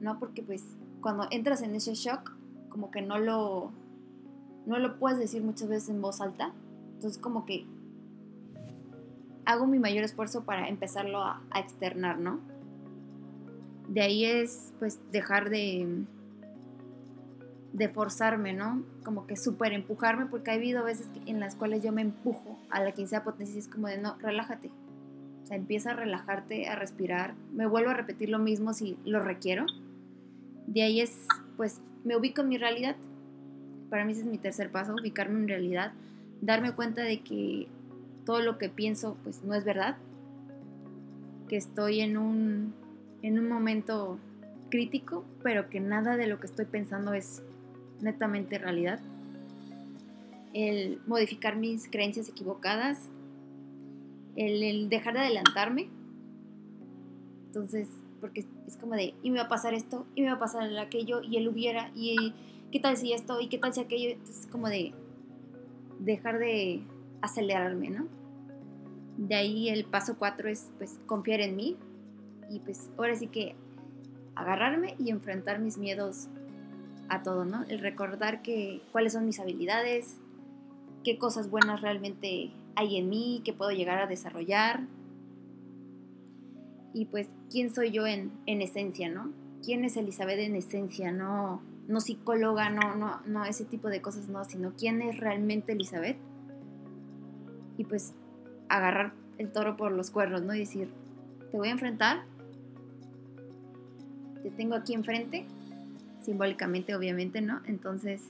¿no? 0.00 0.18
Porque 0.18 0.42
pues 0.42 0.64
cuando 1.00 1.26
entras 1.30 1.62
en 1.62 1.74
ese 1.74 1.94
shock, 1.94 2.32
como 2.68 2.90
que 2.90 3.02
no 3.02 3.18
lo, 3.18 3.72
no 4.66 4.78
lo 4.78 4.98
puedes 4.98 5.18
decir 5.18 5.42
muchas 5.42 5.68
veces 5.68 5.90
en 5.90 6.00
voz 6.00 6.20
alta, 6.20 6.52
entonces 6.94 7.20
como 7.20 7.44
que 7.44 7.66
hago 9.44 9.66
mi 9.66 9.78
mayor 9.78 10.04
esfuerzo 10.04 10.44
para 10.44 10.68
empezarlo 10.68 11.22
a, 11.22 11.42
externar, 11.54 12.18
¿no? 12.18 12.40
De 13.88 14.00
ahí 14.00 14.24
es 14.24 14.72
pues 14.78 14.98
dejar 15.12 15.50
de, 15.50 16.04
de 17.74 17.88
forzarme, 17.88 18.54
¿no? 18.54 18.82
Como 19.04 19.26
que 19.26 19.36
súper 19.36 19.72
empujarme, 19.72 20.26
porque 20.26 20.50
ha 20.50 20.54
habido 20.54 20.84
veces 20.84 21.08
en 21.26 21.40
las 21.40 21.56
cuales 21.56 21.82
yo 21.82 21.92
me 21.92 22.00
empujo 22.00 22.58
a 22.70 22.82
la 22.82 22.92
quince 22.92 23.20
potencia 23.20 23.56
y 23.56 23.58
es 23.58 23.68
como 23.68 23.88
de, 23.88 23.98
no, 23.98 24.16
relájate. 24.20 24.70
O 25.42 25.46
sea, 25.46 25.56
empieza 25.56 25.90
a 25.90 25.94
relajarte, 25.94 26.68
a 26.68 26.76
respirar. 26.76 27.34
Me 27.52 27.66
vuelvo 27.66 27.90
a 27.90 27.94
repetir 27.94 28.30
lo 28.30 28.38
mismo 28.38 28.72
si 28.72 28.96
lo 29.04 29.20
requiero. 29.20 29.66
De 30.66 30.82
ahí 30.82 31.00
es, 31.00 31.26
pues, 31.58 31.80
me 32.04 32.16
ubico 32.16 32.40
en 32.40 32.48
mi 32.48 32.56
realidad. 32.56 32.96
Para 33.90 34.04
mí 34.04 34.12
ese 34.12 34.22
es 34.22 34.26
mi 34.26 34.38
tercer 34.38 34.70
paso, 34.70 34.94
ubicarme 34.94 35.38
en 35.38 35.48
realidad 35.48 35.92
darme 36.44 36.72
cuenta 36.72 37.02
de 37.02 37.20
que 37.20 37.68
todo 38.24 38.40
lo 38.40 38.58
que 38.58 38.68
pienso 38.68 39.16
pues 39.22 39.42
no 39.44 39.54
es 39.54 39.64
verdad, 39.64 39.96
que 41.48 41.56
estoy 41.56 42.00
en 42.00 42.16
un, 42.16 42.74
en 43.22 43.38
un 43.38 43.48
momento 43.48 44.18
crítico, 44.70 45.24
pero 45.42 45.68
que 45.70 45.80
nada 45.80 46.16
de 46.16 46.26
lo 46.26 46.40
que 46.40 46.46
estoy 46.46 46.64
pensando 46.64 47.14
es 47.14 47.42
netamente 48.04 48.58
realidad. 48.58 49.00
El 50.52 51.00
modificar 51.06 51.56
mis 51.56 51.88
creencias 51.88 52.28
equivocadas, 52.28 53.08
el, 54.36 54.88
dejar 54.88 55.14
de 55.14 55.20
adelantarme. 55.20 55.88
Entonces, 57.46 57.88
porque 58.20 58.46
es 58.66 58.76
como 58.76 58.94
de, 58.94 59.14
y 59.22 59.30
me 59.30 59.38
va 59.38 59.46
a 59.46 59.48
pasar 59.48 59.74
esto, 59.74 60.06
y 60.14 60.22
me 60.22 60.28
va 60.28 60.34
a 60.34 60.38
pasar 60.38 60.76
aquello, 60.78 61.22
y 61.22 61.36
él 61.36 61.48
hubiera, 61.48 61.90
y 61.96 62.32
qué 62.70 62.78
tal 62.78 62.96
si 62.96 63.12
esto, 63.12 63.40
y 63.40 63.48
qué 63.48 63.58
tal 63.58 63.74
si 63.74 63.80
aquello. 63.80 64.10
Entonces, 64.10 64.46
como 64.46 64.68
de, 64.68 64.92
dejar 65.98 66.38
de 66.38 66.82
acelerarme, 67.20 67.90
¿no? 67.90 68.06
De 69.16 69.34
ahí 69.34 69.68
el 69.68 69.84
paso 69.84 70.16
cuatro 70.18 70.48
es 70.48 70.70
pues 70.78 70.98
confiar 71.06 71.40
en 71.40 71.56
mí 71.56 71.76
y 72.50 72.58
pues 72.58 72.90
ahora 72.98 73.14
sí 73.14 73.28
que 73.28 73.54
agarrarme 74.34 74.96
y 74.98 75.10
enfrentar 75.10 75.60
mis 75.60 75.78
miedos 75.78 76.28
a 77.08 77.22
todo, 77.22 77.44
¿no? 77.44 77.64
El 77.68 77.80
recordar 77.80 78.42
que 78.42 78.82
cuáles 78.92 79.12
son 79.12 79.26
mis 79.26 79.40
habilidades, 79.40 80.18
qué 81.02 81.18
cosas 81.18 81.50
buenas 81.50 81.80
realmente 81.80 82.52
hay 82.76 82.96
en 82.96 83.08
mí, 83.08 83.42
que 83.44 83.52
puedo 83.52 83.70
llegar 83.70 83.98
a 83.98 84.06
desarrollar 84.06 84.86
y 86.92 87.06
pues 87.06 87.28
quién 87.50 87.74
soy 87.74 87.90
yo 87.90 88.06
en, 88.06 88.32
en 88.46 88.62
esencia, 88.62 89.08
¿no? 89.08 89.32
¿Quién 89.62 89.84
es 89.84 89.96
Elizabeth 89.96 90.38
en 90.38 90.54
esencia? 90.54 91.10
No, 91.10 91.60
no 91.88 92.00
psicóloga, 92.00 92.70
no, 92.70 92.94
no, 92.94 93.20
no 93.26 93.44
ese 93.44 93.64
tipo 93.64 93.88
de 93.88 94.00
cosas, 94.00 94.28
no, 94.28 94.44
sino 94.44 94.74
quién 94.76 95.02
es 95.02 95.18
realmente 95.18 95.72
Elizabeth. 95.72 96.16
Y 97.76 97.84
pues 97.84 98.14
agarrar 98.68 99.12
el 99.38 99.50
toro 99.50 99.76
por 99.76 99.92
los 99.92 100.10
cuernos, 100.10 100.42
¿no? 100.42 100.54
Y 100.54 100.60
decir, 100.60 100.88
te 101.50 101.56
voy 101.56 101.68
a 101.68 101.72
enfrentar, 101.72 102.24
te 104.42 104.50
tengo 104.50 104.76
aquí 104.76 104.94
enfrente, 104.94 105.46
simbólicamente 106.24 106.94
obviamente, 106.94 107.40
¿no? 107.40 107.60
Entonces, 107.66 108.22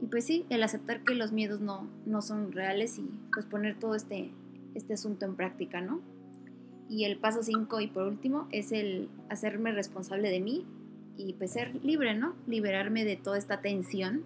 y 0.00 0.06
pues 0.06 0.24
sí, 0.24 0.46
el 0.48 0.62
aceptar 0.62 1.02
que 1.02 1.14
los 1.14 1.32
miedos 1.32 1.60
no, 1.60 1.88
no 2.06 2.22
son 2.22 2.52
reales 2.52 2.98
y 2.98 3.08
pues 3.32 3.46
poner 3.46 3.78
todo 3.78 3.94
este, 3.94 4.30
este 4.74 4.94
asunto 4.94 5.26
en 5.26 5.36
práctica, 5.36 5.80
¿no? 5.80 6.00
Y 6.88 7.04
el 7.04 7.18
paso 7.18 7.42
5 7.42 7.80
y 7.80 7.86
por 7.86 8.04
último 8.06 8.48
es 8.50 8.72
el 8.72 9.08
hacerme 9.28 9.72
responsable 9.72 10.30
de 10.30 10.40
mí 10.40 10.66
y 11.16 11.34
pues 11.34 11.52
ser 11.52 11.74
libre, 11.84 12.14
¿no? 12.14 12.34
Liberarme 12.46 13.04
de 13.04 13.16
toda 13.16 13.38
esta 13.38 13.60
tensión, 13.60 14.24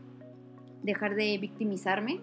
dejar 0.83 1.17
de 1.17 1.37
victimizarme 1.39 2.21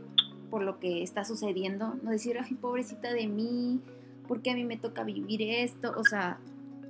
por 0.50 0.64
lo 0.64 0.80
que 0.80 1.04
está 1.04 1.26
sucediendo, 1.26 1.96
no 2.04 2.12
decir, 2.12 2.38
ay, 2.40 2.56
pobrecita 2.56 3.14
de 3.14 3.28
mí, 3.28 3.82
¿por 4.28 4.42
qué 4.42 4.52
a 4.52 4.56
mí 4.56 4.64
me 4.64 4.78
toca 4.78 5.04
vivir 5.04 5.42
esto? 5.42 5.94
O 5.98 6.04
sea, 6.04 6.40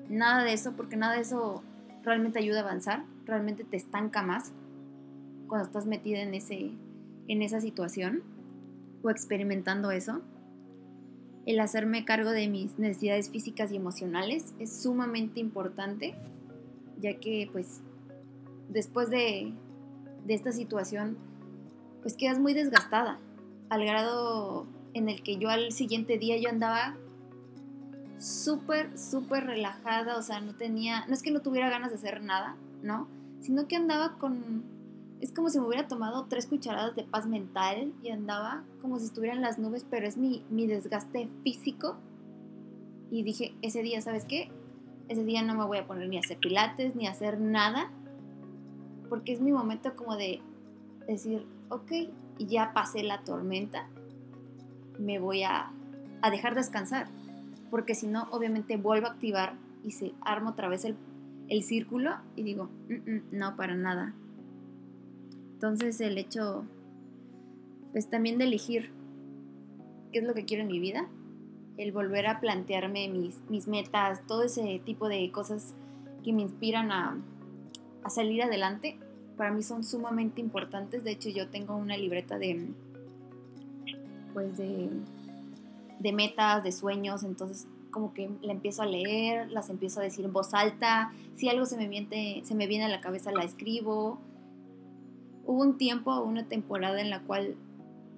nada 0.10 0.44
de 0.44 0.54
eso, 0.54 0.74
porque 0.74 0.96
nada 0.96 1.16
de 1.16 1.22
eso 1.22 1.64
realmente 2.04 2.40
ayuda 2.40 2.60
a 2.60 2.64
avanzar, 2.64 3.06
realmente 3.26 3.64
te 3.64 3.78
estanca 3.78 4.22
más 4.22 4.52
cuando 5.48 5.68
estás 5.68 5.86
metida 5.86 6.22
en, 6.22 6.34
ese, 6.34 6.72
en 7.28 7.42
esa 7.42 7.62
situación 7.62 8.24
o 9.04 9.10
experimentando 9.10 9.92
eso. 9.92 10.22
El 11.46 11.60
hacerme 11.60 12.06
cargo 12.06 12.32
de 12.32 12.48
mis 12.48 12.78
necesidades 12.78 13.30
físicas 13.30 13.72
y 13.72 13.76
emocionales 13.76 14.54
es 14.60 14.82
sumamente 14.82 15.40
importante 15.40 16.16
ya 17.02 17.16
que 17.20 17.50
pues 17.52 17.82
después 18.70 19.10
de, 19.10 19.54
esta 20.28 20.52
situación 20.52 21.18
pues 22.02 22.16
quedas 22.16 22.40
muy 22.40 22.54
desgastada, 22.54 23.20
al 23.70 23.84
grado 23.84 24.66
en 24.94 25.10
el 25.10 25.22
que 25.24 25.38
yo 25.38 25.50
al 25.50 25.72
siguiente 25.72 26.18
día 26.18 26.38
yo 26.38 26.50
andaba 26.50 26.96
súper, 28.22 28.98
súper 28.98 29.46
relajada, 29.46 30.18
o 30.18 30.22
sea, 30.22 30.40
no 30.40 30.54
tenía, 30.54 31.06
no 31.08 31.14
es 31.14 31.24
que 31.24 31.32
no 31.32 31.42
tuviera 31.42 31.70
ganas 31.70 31.90
de 31.90 31.98
hacer 31.98 32.22
nada, 32.22 32.56
¿no? 32.84 33.08
Sino 33.42 33.68
que 33.68 33.76
andaba 33.76 34.18
con, 34.18 34.64
es 35.20 35.32
como 35.32 35.50
si 35.50 35.60
me 35.60 35.68
hubiera 35.68 35.88
tomado 35.88 36.26
tres 36.26 36.46
cucharadas 36.46 36.96
de 36.96 37.04
paz 37.04 37.26
mental 37.26 37.92
y 38.04 38.10
andaba 38.10 38.64
como 38.82 39.00
si 39.00 39.06
estuviera 39.06 39.36
en 39.36 39.42
las 39.42 39.60
nubes, 39.60 39.86
pero 39.90 40.08
es 40.08 40.18
mi, 40.18 40.44
mi 40.50 40.68
desgaste 40.68 41.30
físico. 41.44 41.98
Y 43.10 43.24
dije, 43.24 43.54
ese 43.62 43.82
día, 43.82 44.02
¿sabes 44.02 44.24
qué? 44.24 44.52
ese 45.12 45.26
día 45.26 45.42
no 45.42 45.54
me 45.56 45.66
voy 45.66 45.78
a 45.78 45.86
poner 45.86 46.08
ni 46.08 46.16
a 46.16 46.22
hacer 46.22 46.38
pilates, 46.38 46.96
ni 46.96 47.06
a 47.06 47.12
hacer 47.12 47.38
nada, 47.38 47.92
porque 49.10 49.34
es 49.34 49.42
mi 49.42 49.52
momento 49.52 49.94
como 49.96 50.16
de 50.16 50.42
decir, 51.06 51.46
ok, 51.68 51.92
ya 52.40 52.72
pasé 52.74 53.04
la 53.04 53.22
tormenta, 53.24 53.90
me 54.98 55.20
voy 55.20 55.44
a, 55.44 55.70
a 56.22 56.32
dejar 56.32 56.56
descansar, 56.56 57.08
porque 57.72 57.96
si 57.96 58.06
no, 58.06 58.28
obviamente 58.32 58.78
vuelvo 58.78 59.08
a 59.08 59.12
activar 59.12 59.56
y 59.84 59.92
se 59.92 60.12
arma 60.22 60.52
otra 60.52 60.70
vez 60.70 60.86
el, 60.86 60.96
el 61.48 61.64
círculo 61.64 62.12
y 62.36 62.44
digo, 62.44 62.70
"Mm, 62.90 63.12
mm, 63.12 63.22
no, 63.32 63.56
para 63.56 63.74
nada. 63.74 64.14
Entonces 65.54 66.00
el 66.02 66.18
hecho, 66.18 66.66
pues 67.94 68.10
también 68.10 68.38
de 68.38 68.44
elegir 68.44 68.92
qué 70.12 70.20
es 70.20 70.26
lo 70.26 70.34
que 70.34 70.46
quiero 70.46 70.64
en 70.64 70.68
mi 70.70 70.80
vida, 70.80 71.08
el 71.78 71.92
volver 71.92 72.28
a 72.28 72.40
plantearme 72.42 73.08
mis, 73.08 73.40
mis 73.50 73.68
metas, 73.68 74.22
todo 74.28 74.44
ese 74.44 74.82
tipo 74.86 75.08
de 75.08 75.32
cosas 75.32 75.74
que 76.24 76.34
me 76.34 76.42
inspiran 76.42 76.92
a, 76.92 77.18
a 78.04 78.10
salir 78.10 78.44
adelante, 78.44 78.98
para 79.38 79.52
mí 79.52 79.64
son 79.64 79.84
sumamente 79.84 80.42
importantes. 80.42 81.04
De 81.04 81.12
hecho, 81.12 81.30
yo 81.30 81.48
tengo 81.48 81.76
una 81.76 81.98
libreta 81.98 82.38
de, 82.38 82.68
pues 84.34 84.58
de, 84.58 84.90
de 86.02 86.14
metas, 86.14 86.64
de 86.64 86.72
sueños, 86.72 87.24
entonces 87.24 87.68
como 87.92 88.14
que 88.14 88.30
la 88.42 88.54
empiezo 88.54 88.82
a 88.82 88.86
leer, 88.86 89.52
las 89.52 89.70
empiezo 89.70 90.00
a 90.00 90.04
decir 90.04 90.26
en 90.26 90.34
voz 90.34 90.54
alta, 90.54 91.12
si 91.36 91.50
algo 91.50 91.66
se 91.66 91.78
me 91.78 91.88
viene, 91.88 92.42
se 92.46 92.56
me 92.56 92.68
viene 92.68 92.86
a 92.86 92.90
la 92.90 93.02
cabeza 93.02 93.32
la 93.32 93.44
escribo. 93.44 94.20
Hubo 95.46 95.62
un 95.62 95.78
tiempo, 95.78 96.20
una 96.22 96.48
temporada 96.48 97.02
en 97.02 97.10
la 97.10 97.22
cual 97.22 97.56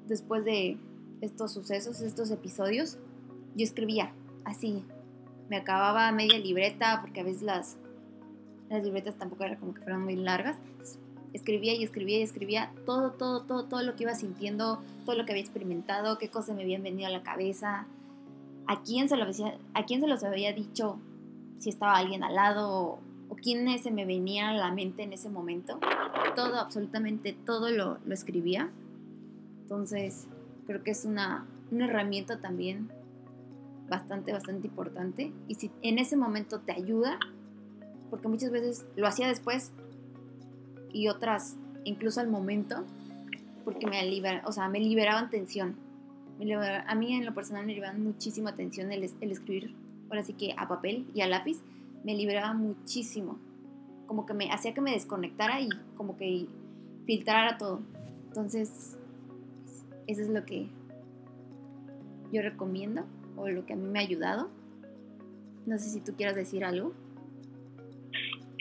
después 0.08 0.46
de 0.46 0.78
estos 1.22 1.52
sucesos, 1.52 2.02
estos 2.02 2.32
episodios, 2.32 2.98
yo 3.56 3.64
escribía 3.64 4.14
así. 4.46 4.84
Me 5.50 5.58
acababa 5.58 6.12
media 6.12 6.38
libreta 6.38 7.00
porque 7.02 7.22
a 7.22 7.24
veces 7.24 7.42
las, 7.42 7.78
las 8.70 8.84
libretas 8.84 9.18
tampoco 9.18 9.44
eran 9.44 9.58
como 9.58 9.74
que 9.74 9.94
muy 9.94 10.16
largas. 10.16 10.58
Escribía 11.34 11.74
y 11.74 11.84
escribía 11.84 12.20
y 12.20 12.24
escribía 12.24 12.72
todo, 12.86 13.12
todo, 13.12 13.42
todo, 13.42 13.66
todo 13.66 13.82
lo 13.84 13.96
que 13.96 14.04
iba 14.04 14.16
sintiendo, 14.16 14.82
todo 15.06 15.16
lo 15.16 15.26
que 15.26 15.32
había 15.32 15.44
experimentado, 15.44 16.18
qué 16.18 16.30
cosas 16.30 16.56
me 16.56 16.64
habían 16.64 16.84
venido 16.84 17.08
a 17.08 17.12
la 17.12 17.24
cabeza, 17.24 17.88
a 18.68 18.82
quién 18.84 19.10
se 19.10 19.18
lo 19.18 19.24
había, 19.24 19.58
a 19.74 19.86
quién 19.86 20.02
se 20.02 20.08
los 20.08 20.24
había 20.24 20.54
dicho, 20.54 20.98
si 21.60 21.70
estaba 21.70 21.98
alguien 21.98 22.24
al 22.24 22.36
lado 22.36 23.00
o 23.30 23.36
quién 23.42 23.78
se 23.80 23.92
me 23.92 24.06
venía 24.06 24.50
a 24.50 24.54
la 24.54 24.72
mente 24.72 25.04
en 25.04 25.14
ese 25.14 25.30
momento. 25.30 25.80
Todo, 26.36 26.60
absolutamente 26.60 27.34
todo 27.34 27.70
lo, 27.70 27.98
lo 28.06 28.14
escribía. 28.14 28.70
Entonces, 29.64 30.28
creo 30.68 30.84
que 30.84 30.92
es 30.92 31.06
una, 31.06 31.46
una 31.72 31.86
herramienta 31.86 32.40
también 32.40 32.90
bastante, 33.90 34.32
bastante 34.32 34.68
importante. 34.68 35.34
Y 35.48 35.56
si 35.56 35.72
en 35.82 35.98
ese 35.98 36.16
momento 36.16 36.60
te 36.60 36.74
ayuda, 36.74 37.20
porque 38.10 38.28
muchas 38.28 38.52
veces 38.52 38.86
lo 38.96 39.08
hacía 39.08 39.28
después 39.28 39.72
y 40.94 41.10
otras 41.10 41.58
incluso 41.84 42.22
al 42.22 42.30
momento, 42.30 42.86
porque 43.66 43.88
me, 43.88 44.06
libera, 44.06 44.44
o 44.46 44.52
sea, 44.52 44.70
me 44.70 44.80
liberaban 44.80 45.30
tensión. 45.30 45.76
Me 46.40 46.54
a 46.56 46.96
mí 46.96 47.14
en 47.14 47.26
lo 47.26 47.34
personal 47.34 47.66
me 47.66 47.74
liberaban 47.74 48.04
muchísima 48.04 48.56
tensión 48.56 48.92
el, 48.92 49.04
el 49.04 49.32
escribir, 49.32 49.76
ahora 50.10 50.24
sí 50.24 50.34
que 50.34 50.54
a 50.58 50.68
papel 50.68 51.08
y 51.14 51.22
a 51.22 51.28
lápiz, 51.28 51.62
me 52.04 52.16
liberaba 52.16 52.54
muchísimo. 52.54 53.38
Como 54.08 54.26
que 54.26 54.34
me 54.34 54.52
hacía 54.52 54.74
que 54.74 54.82
me 54.82 54.92
desconectara 54.92 55.62
y 55.62 55.70
como 55.96 56.18
que 56.18 56.48
filtrara 57.06 57.58
todo. 57.58 57.82
Entonces, 58.28 58.98
eso 60.08 60.22
es 60.22 60.30
lo 60.30 60.46
que 60.46 60.70
yo 62.32 62.42
recomiendo 62.42 63.06
o 63.38 63.48
lo 63.48 63.66
que 63.66 63.74
a 63.74 63.76
mí 63.76 63.88
me 63.88 64.00
ha 64.00 64.02
ayudado. 64.02 64.50
No 65.66 65.78
sé 65.78 65.90
si 65.90 66.02
tú 66.02 66.14
quieras 66.16 66.36
decir 66.36 66.66
algo. 66.66 66.94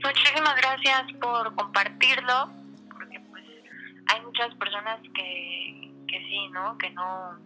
Muchísimas 0.05 0.57
gracias 0.57 1.13
por 1.21 1.55
compartirlo, 1.55 2.51
porque 2.91 3.21
pues 3.31 3.45
hay 4.07 4.21
muchas 4.23 4.55
personas 4.57 5.01
que, 5.15 5.93
que 6.09 6.19
sí, 6.19 6.49
¿no? 6.49 6.77
Que 6.79 6.91
no, 6.91 7.39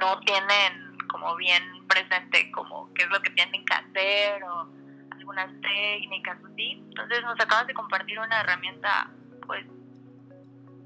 no 0.00 0.20
tienen 0.20 0.96
como 1.08 1.34
bien 1.36 1.62
presente 1.88 2.50
como 2.52 2.92
qué 2.94 3.02
es 3.02 3.10
lo 3.10 3.20
que 3.20 3.30
tienen 3.30 3.64
que 3.64 3.74
hacer 3.74 4.44
o 4.44 4.68
algunas 5.10 5.48
técnicas 5.60 6.38
así. 6.44 6.82
Entonces 6.88 7.22
nos 7.22 7.38
acabas 7.40 7.66
de 7.66 7.74
compartir 7.74 8.18
una 8.18 8.40
herramienta 8.40 9.10
pues 9.46 9.66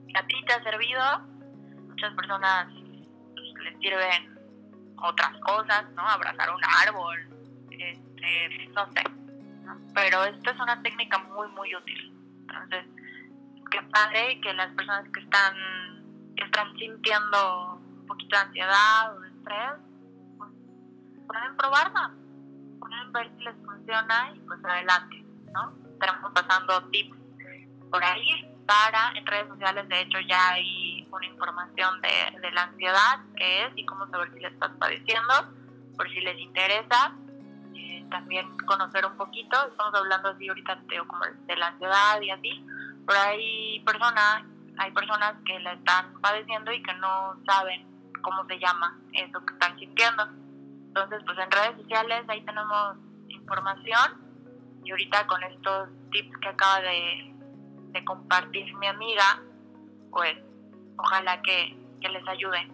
que 0.08 0.18
a 0.18 0.26
ti 0.26 0.34
te 0.46 0.52
ha 0.54 0.62
servido, 0.62 1.20
muchas 1.88 2.14
personas 2.14 2.68
pues, 3.34 3.64
les 3.64 3.78
sirven 3.80 4.38
otras 4.96 5.38
cosas, 5.40 5.90
¿no? 5.92 6.02
Abrazar 6.02 6.54
un 6.54 6.60
árbol, 6.64 7.28
este, 7.70 8.68
no 8.74 8.92
sé. 8.92 9.25
Pero 9.94 10.24
esta 10.24 10.50
es 10.50 10.60
una 10.60 10.82
técnica 10.82 11.18
muy 11.18 11.48
muy 11.48 11.74
útil. 11.74 12.12
Entonces, 12.40 12.84
qué 13.70 13.82
padre 13.82 14.40
que 14.40 14.52
las 14.54 14.72
personas 14.74 15.08
que 15.12 15.20
están 15.20 15.54
que 16.36 16.44
están 16.44 16.76
sintiendo 16.76 17.74
un 17.74 18.06
poquito 18.06 18.36
de 18.36 18.42
ansiedad 18.42 19.16
o 19.16 19.20
de 19.20 19.28
estrés, 19.28 19.72
pues, 20.38 20.50
pueden 21.26 21.56
probarla, 21.56 22.10
pueden 22.78 23.12
ver 23.12 23.30
si 23.36 23.44
les 23.44 23.56
funciona 23.64 24.32
y 24.34 24.40
pues 24.40 24.64
adelante, 24.64 25.24
¿no? 25.52 25.72
Estaremos 25.92 26.32
pasando 26.32 26.82
tips 26.90 27.16
por 27.90 28.04
ahí 28.04 28.52
para, 28.66 29.12
en 29.14 29.24
redes 29.26 29.48
sociales 29.48 29.88
de 29.88 30.00
hecho 30.00 30.18
ya 30.20 30.50
hay 30.50 31.06
una 31.10 31.26
información 31.26 32.00
de, 32.02 32.40
de 32.40 32.50
la 32.50 32.64
ansiedad, 32.64 33.20
qué 33.36 33.64
es 33.64 33.72
y 33.76 33.86
cómo 33.86 34.06
saber 34.08 34.32
si 34.34 34.40
la 34.40 34.48
estás 34.48 34.70
padeciendo, 34.78 35.32
por 35.96 36.08
si 36.10 36.20
les 36.20 36.38
interesa, 36.38 37.12
también 38.10 38.46
conocer 38.66 39.04
un 39.06 39.16
poquito, 39.16 39.56
estamos 39.68 39.94
hablando 39.94 40.30
así 40.30 40.48
ahorita 40.48 40.80
Teo, 40.88 41.06
como 41.06 41.24
de 41.24 41.56
la 41.56 41.68
ansiedad 41.68 42.20
y 42.20 42.30
así, 42.30 42.66
pero 43.06 43.20
hay 43.20 43.80
personas, 43.80 44.42
hay 44.78 44.90
personas 44.92 45.34
que 45.44 45.58
la 45.60 45.74
están 45.74 46.20
padeciendo 46.20 46.72
y 46.72 46.82
que 46.82 46.94
no 46.94 47.36
saben 47.46 47.86
cómo 48.22 48.44
se 48.46 48.58
llama 48.58 48.98
eso 49.12 49.44
que 49.44 49.52
están 49.52 49.78
sintiendo. 49.78 50.24
Entonces, 50.88 51.22
pues 51.26 51.38
en 51.38 51.50
redes 51.50 51.76
sociales 51.82 52.24
ahí 52.28 52.44
tenemos 52.44 52.96
información 53.28 54.26
y 54.84 54.90
ahorita 54.90 55.26
con 55.26 55.42
estos 55.44 55.88
tips 56.10 56.36
que 56.38 56.48
acaba 56.48 56.80
de, 56.80 57.34
de 57.92 58.04
compartir 58.04 58.74
mi 58.76 58.86
amiga, 58.86 59.40
pues 60.10 60.36
ojalá 60.96 61.42
que, 61.42 61.76
que 62.00 62.08
les 62.08 62.26
ayude. 62.26 62.70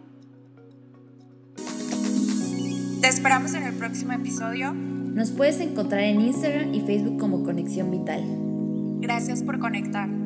Te 3.01 3.09
esperamos 3.09 3.55
en 3.55 3.65
el 3.65 3.77
próximo 3.77 4.13
episodio. 4.13 4.73
Nos 5.15 5.31
puedes 5.31 5.61
encontrar 5.61 6.05
en 6.05 6.23
Instagram 6.23 6.73
y 6.75 6.81
Facebook 6.81 7.19
como 7.19 7.45
Conexión 7.45 7.91
Vital. 7.91 8.23
Gracias 9.01 9.43
por 9.43 9.59
conectar. 9.59 10.22